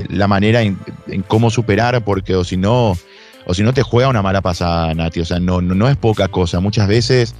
la 0.09 0.27
manera 0.27 0.61
en, 0.61 0.77
cómo 1.25 1.49
superar, 1.49 2.03
porque 2.03 2.35
o 2.35 2.43
si 2.43 2.57
no, 2.57 2.97
o 3.45 3.53
si 3.53 3.63
no 3.63 3.73
te 3.73 3.81
juega 3.81 4.09
una 4.09 4.21
mala 4.21 4.41
pasada, 4.41 4.93
Nati. 4.93 5.21
O 5.21 5.25
sea, 5.25 5.39
no, 5.39 5.61
no, 5.61 5.73
no 5.73 5.87
es 5.87 5.95
poca 5.95 6.27
cosa. 6.27 6.59
Muchas 6.59 6.89
veces 6.89 7.33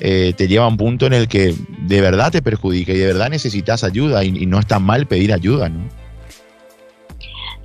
eh, 0.00 0.32
te 0.36 0.46
lleva 0.46 0.64
a 0.64 0.68
un 0.68 0.76
punto 0.76 1.06
en 1.06 1.12
el 1.12 1.28
que 1.28 1.54
de 1.80 2.00
verdad 2.00 2.30
te 2.30 2.42
perjudica 2.42 2.92
y 2.92 2.98
de 2.98 3.06
verdad 3.06 3.30
necesitas 3.30 3.82
ayuda 3.82 4.24
y, 4.24 4.46
no 4.46 4.58
está 4.60 4.78
mal 4.78 5.06
pedir 5.06 5.32
ayuda, 5.32 5.68
¿no? 5.68 5.80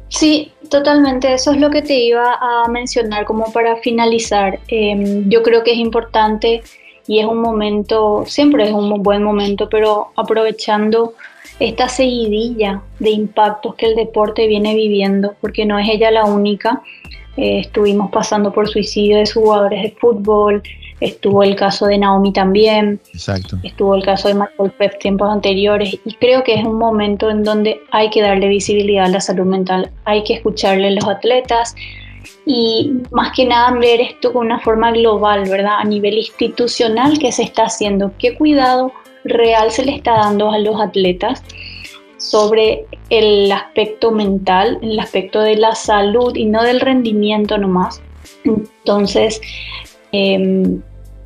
Sí, 0.10 0.52
totalmente. 0.70 1.34
Eso 1.34 1.52
es 1.52 1.60
lo 1.60 1.70
que 1.70 1.82
te 1.82 1.96
iba 1.96 2.38
a 2.40 2.68
mencionar 2.70 3.26
como 3.26 3.52
para 3.52 3.78
finalizar. 3.78 4.60
Em, 4.68 5.30
yo 5.30 5.44
creo 5.44 5.64
que 5.64 5.72
es 5.72 5.78
importante 5.78 6.62
y 7.08 7.20
es 7.20 7.26
un 7.26 7.40
momento, 7.40 8.24
siempre 8.28 8.66
es 8.66 8.72
un 8.72 9.04
buen 9.04 9.24
momento, 9.24 9.68
pero 9.70 10.12
aprovechando 10.16 11.14
esta 11.60 11.88
seguidilla 11.88 12.82
de 13.00 13.12
impactos 13.12 13.76
que 13.76 13.88
el 13.88 13.96
deporte 13.96 14.48
viene 14.48 14.74
viviendo, 14.76 15.36
porque 15.42 15.66
no 15.66 15.78
es 15.78 15.88
ella 15.90 16.12
la 16.12 16.26
única. 16.26 16.82
Eh, 17.38 17.60
estuvimos 17.60 18.12
pasando 18.12 18.52
por 18.54 18.70
suicidio 18.70 19.18
de 19.18 19.30
jugadores 19.30 19.84
de 19.84 19.92
fútbol, 19.92 20.62
estuvo 21.04 21.44
el 21.44 21.56
caso 21.56 21.86
de 21.86 21.98
Naomi 21.98 22.32
también, 22.32 23.00
Exacto. 23.14 23.58
estuvo 23.64 23.96
el 23.96 24.04
caso 24.04 24.28
de 24.30 24.36
Michael 24.36 24.72
Phelps 24.78 25.00
tiempos 25.00 25.30
anteriores 25.30 25.98
y 26.06 26.14
creo 26.16 26.44
que 26.44 26.56
es 26.56 26.66
un 26.66 26.78
momento 26.78 27.30
en 27.30 27.44
donde 27.44 27.82
hay 27.92 28.10
que 28.10 28.22
darle 28.22 28.48
visibilidad 28.48 29.06
a 29.06 29.10
la 29.10 29.22
salud 29.22 29.46
mental, 29.46 29.92
hay 30.06 30.24
que 30.24 30.36
escucharle 30.36 30.88
a 30.88 30.92
los 30.92 31.08
atletas 31.08 31.76
y 32.46 32.92
más 33.12 33.32
que 33.36 33.46
nada 33.46 33.72
ver 33.78 34.02
esto 34.02 34.32
con 34.34 34.46
una 34.46 34.60
forma 34.60 34.92
global, 34.92 35.44
¿verdad? 35.50 35.76
A 35.80 35.84
nivel 35.84 36.18
institucional, 36.18 37.18
¿qué 37.20 37.32
se 37.32 37.44
está 37.44 37.64
haciendo? 37.64 38.12
¿Qué 38.18 38.36
cuidado 38.36 38.92
real 39.24 39.72
se 39.72 39.86
le 39.86 39.96
está 39.96 40.14
dando 40.14 40.52
a 40.52 40.58
los 40.60 40.80
atletas? 40.80 41.44
sobre 42.18 42.86
el 43.10 43.52
aspecto 43.52 44.12
mental, 44.12 44.80
el 44.82 44.98
aspecto 44.98 45.42
de 45.42 45.58
la 45.58 45.76
salud 45.76 46.34
y 46.36 46.46
no 46.46 46.64
del 46.64 46.80
rendimiento 46.80 47.58
nomás. 47.58 48.02
Entonces, 48.46 49.42
eh, 50.14 50.80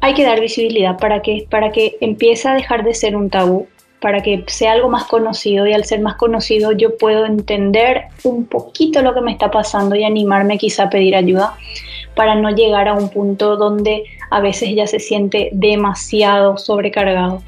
hay 0.08 0.14
que 0.14 0.24
dar 0.24 0.40
visibilidad 0.40 0.98
para 0.98 1.22
que, 1.22 1.46
para 1.50 1.72
que 1.72 1.98
empiece 2.00 2.48
a 2.48 2.54
dejar 2.54 2.84
de 2.84 2.94
ser 2.94 3.16
un 3.16 3.30
tabú, 3.30 3.68
para 4.00 4.22
que 4.22 4.44
sea 4.48 4.72
algo 4.72 4.90
más 4.90 5.06
conocido 5.06 5.68
y 5.68 5.74
al 5.74 5.84
ser 5.84 6.00
más 6.00 6.16
conocido 6.16 6.72
yo 6.72 6.98
puedo 6.98 7.26
entender 7.26 8.06
un 8.24 8.46
poquito 8.46 9.02
lo 9.02 9.14
que 9.14 9.22
me 9.22 9.32
está 9.32 9.52
pasando 9.52 9.96
y 9.96 10.04
animarme 10.04 10.58
quizá 10.58 10.84
a 10.84 10.90
pedir 10.90 11.16
ayuda 11.16 11.56
para 12.16 12.36
no 12.36 12.50
llegar 12.52 12.88
a 12.88 12.94
un 12.94 13.10
punto 13.10 13.58
donde 13.58 14.06
a 14.30 14.40
veces 14.40 14.74
ya 14.76 14.88
se 14.88 15.00
siente 15.00 15.50
demasiado 15.52 16.58
sobrecargado. 16.58 17.44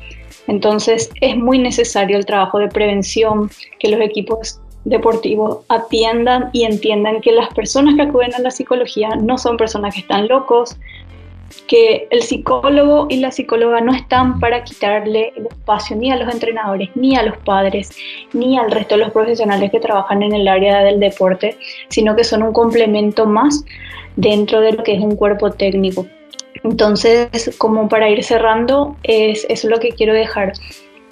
Entonces 0.48 1.12
es 1.22 1.38
muy 1.38 1.60
necesario 1.60 2.17
el 2.17 2.26
trabajo 2.26 2.60
de 2.60 2.67
prevención, 2.67 3.50
que 3.80 3.89
los 3.89 4.02
equipos 4.02 4.60
deportivos 4.84 5.60
atiendan 5.69 6.50
y 6.52 6.63
entiendan 6.63 7.22
que 7.22 7.32
las 7.32 7.54
personas 7.54 7.95
que 7.95 8.02
acuden 8.02 8.34
a 8.34 8.39
la 8.39 8.52
psicología 8.52 9.10
no 9.15 9.38
son 9.38 9.56
personas 9.56 9.93
que 9.93 10.02
están 10.02 10.28
locos, 10.28 10.78
que 11.67 12.07
el 12.09 12.21
psicólogo 12.21 13.07
y 13.09 13.17
la 13.17 13.31
psicóloga 13.31 13.81
no 13.81 13.93
están 13.93 14.39
para 14.39 14.63
quitarle 14.63 15.33
el 15.35 15.47
espacio 15.47 15.95
ni 15.95 16.12
a 16.12 16.15
los 16.15 16.33
entrenadores, 16.33 16.89
ni 16.95 17.15
a 17.15 17.23
los 17.23 17.38
padres, 17.38 17.91
ni 18.33 18.57
al 18.57 18.71
resto 18.71 18.95
de 18.95 19.01
los 19.01 19.12
profesionales 19.12 19.71
que 19.71 19.79
trabajan 19.79 20.23
en 20.23 20.33
el 20.33 20.47
área 20.47 20.83
del 20.83 20.99
deporte, 20.99 21.57
sino 21.89 22.15
que 22.15 22.23
son 22.23 22.43
un 22.43 22.53
complemento 22.53 23.25
más 23.25 23.63
dentro 24.15 24.62
de 24.62 24.73
lo 24.73 24.83
que 24.83 24.95
es 24.95 25.01
un 25.01 25.15
cuerpo 25.15 25.51
técnico. 25.51 26.05
Entonces, 26.63 27.55
como 27.57 27.88
para 27.88 28.09
ir 28.09 28.23
cerrando, 28.23 28.95
es, 29.03 29.45
es 29.49 29.63
lo 29.63 29.79
que 29.79 29.89
quiero 29.89 30.13
dejar, 30.13 30.53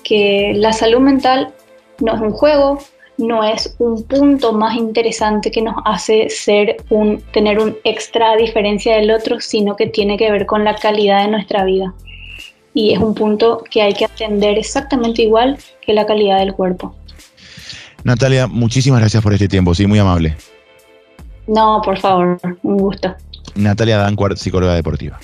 que 0.03 0.53
la 0.55 0.73
salud 0.73 0.99
mental 0.99 1.53
no 1.99 2.15
es 2.15 2.21
un 2.21 2.31
juego, 2.31 2.79
no 3.17 3.43
es 3.43 3.75
un 3.79 4.03
punto 4.03 4.53
más 4.53 4.75
interesante 4.75 5.51
que 5.51 5.61
nos 5.61 5.75
hace 5.85 6.29
ser 6.29 6.77
un, 6.89 7.21
tener 7.33 7.59
un 7.59 7.75
extra 7.83 8.31
a 8.31 8.35
diferencia 8.35 8.95
del 8.95 9.11
otro, 9.11 9.39
sino 9.39 9.75
que 9.75 9.87
tiene 9.87 10.17
que 10.17 10.31
ver 10.31 10.45
con 10.45 10.63
la 10.63 10.75
calidad 10.75 11.23
de 11.23 11.31
nuestra 11.31 11.63
vida. 11.63 11.93
Y 12.73 12.93
es 12.93 12.99
un 12.99 13.15
punto 13.15 13.63
que 13.69 13.81
hay 13.81 13.93
que 13.93 14.05
atender 14.05 14.57
exactamente 14.57 15.23
igual 15.23 15.57
que 15.81 15.93
la 15.93 16.05
calidad 16.05 16.39
del 16.39 16.53
cuerpo. 16.53 16.95
Natalia, 18.03 18.47
muchísimas 18.47 18.99
gracias 18.99 19.23
por 19.23 19.33
este 19.33 19.47
tiempo, 19.47 19.73
sí, 19.73 19.87
muy 19.87 19.99
amable. 19.99 20.37
No, 21.47 21.81
por 21.83 21.97
favor, 21.97 22.37
un 22.61 22.77
gusto. 22.77 23.15
Natalia 23.55 23.97
Dancuart, 23.97 24.37
psicóloga 24.37 24.75
deportiva. 24.75 25.19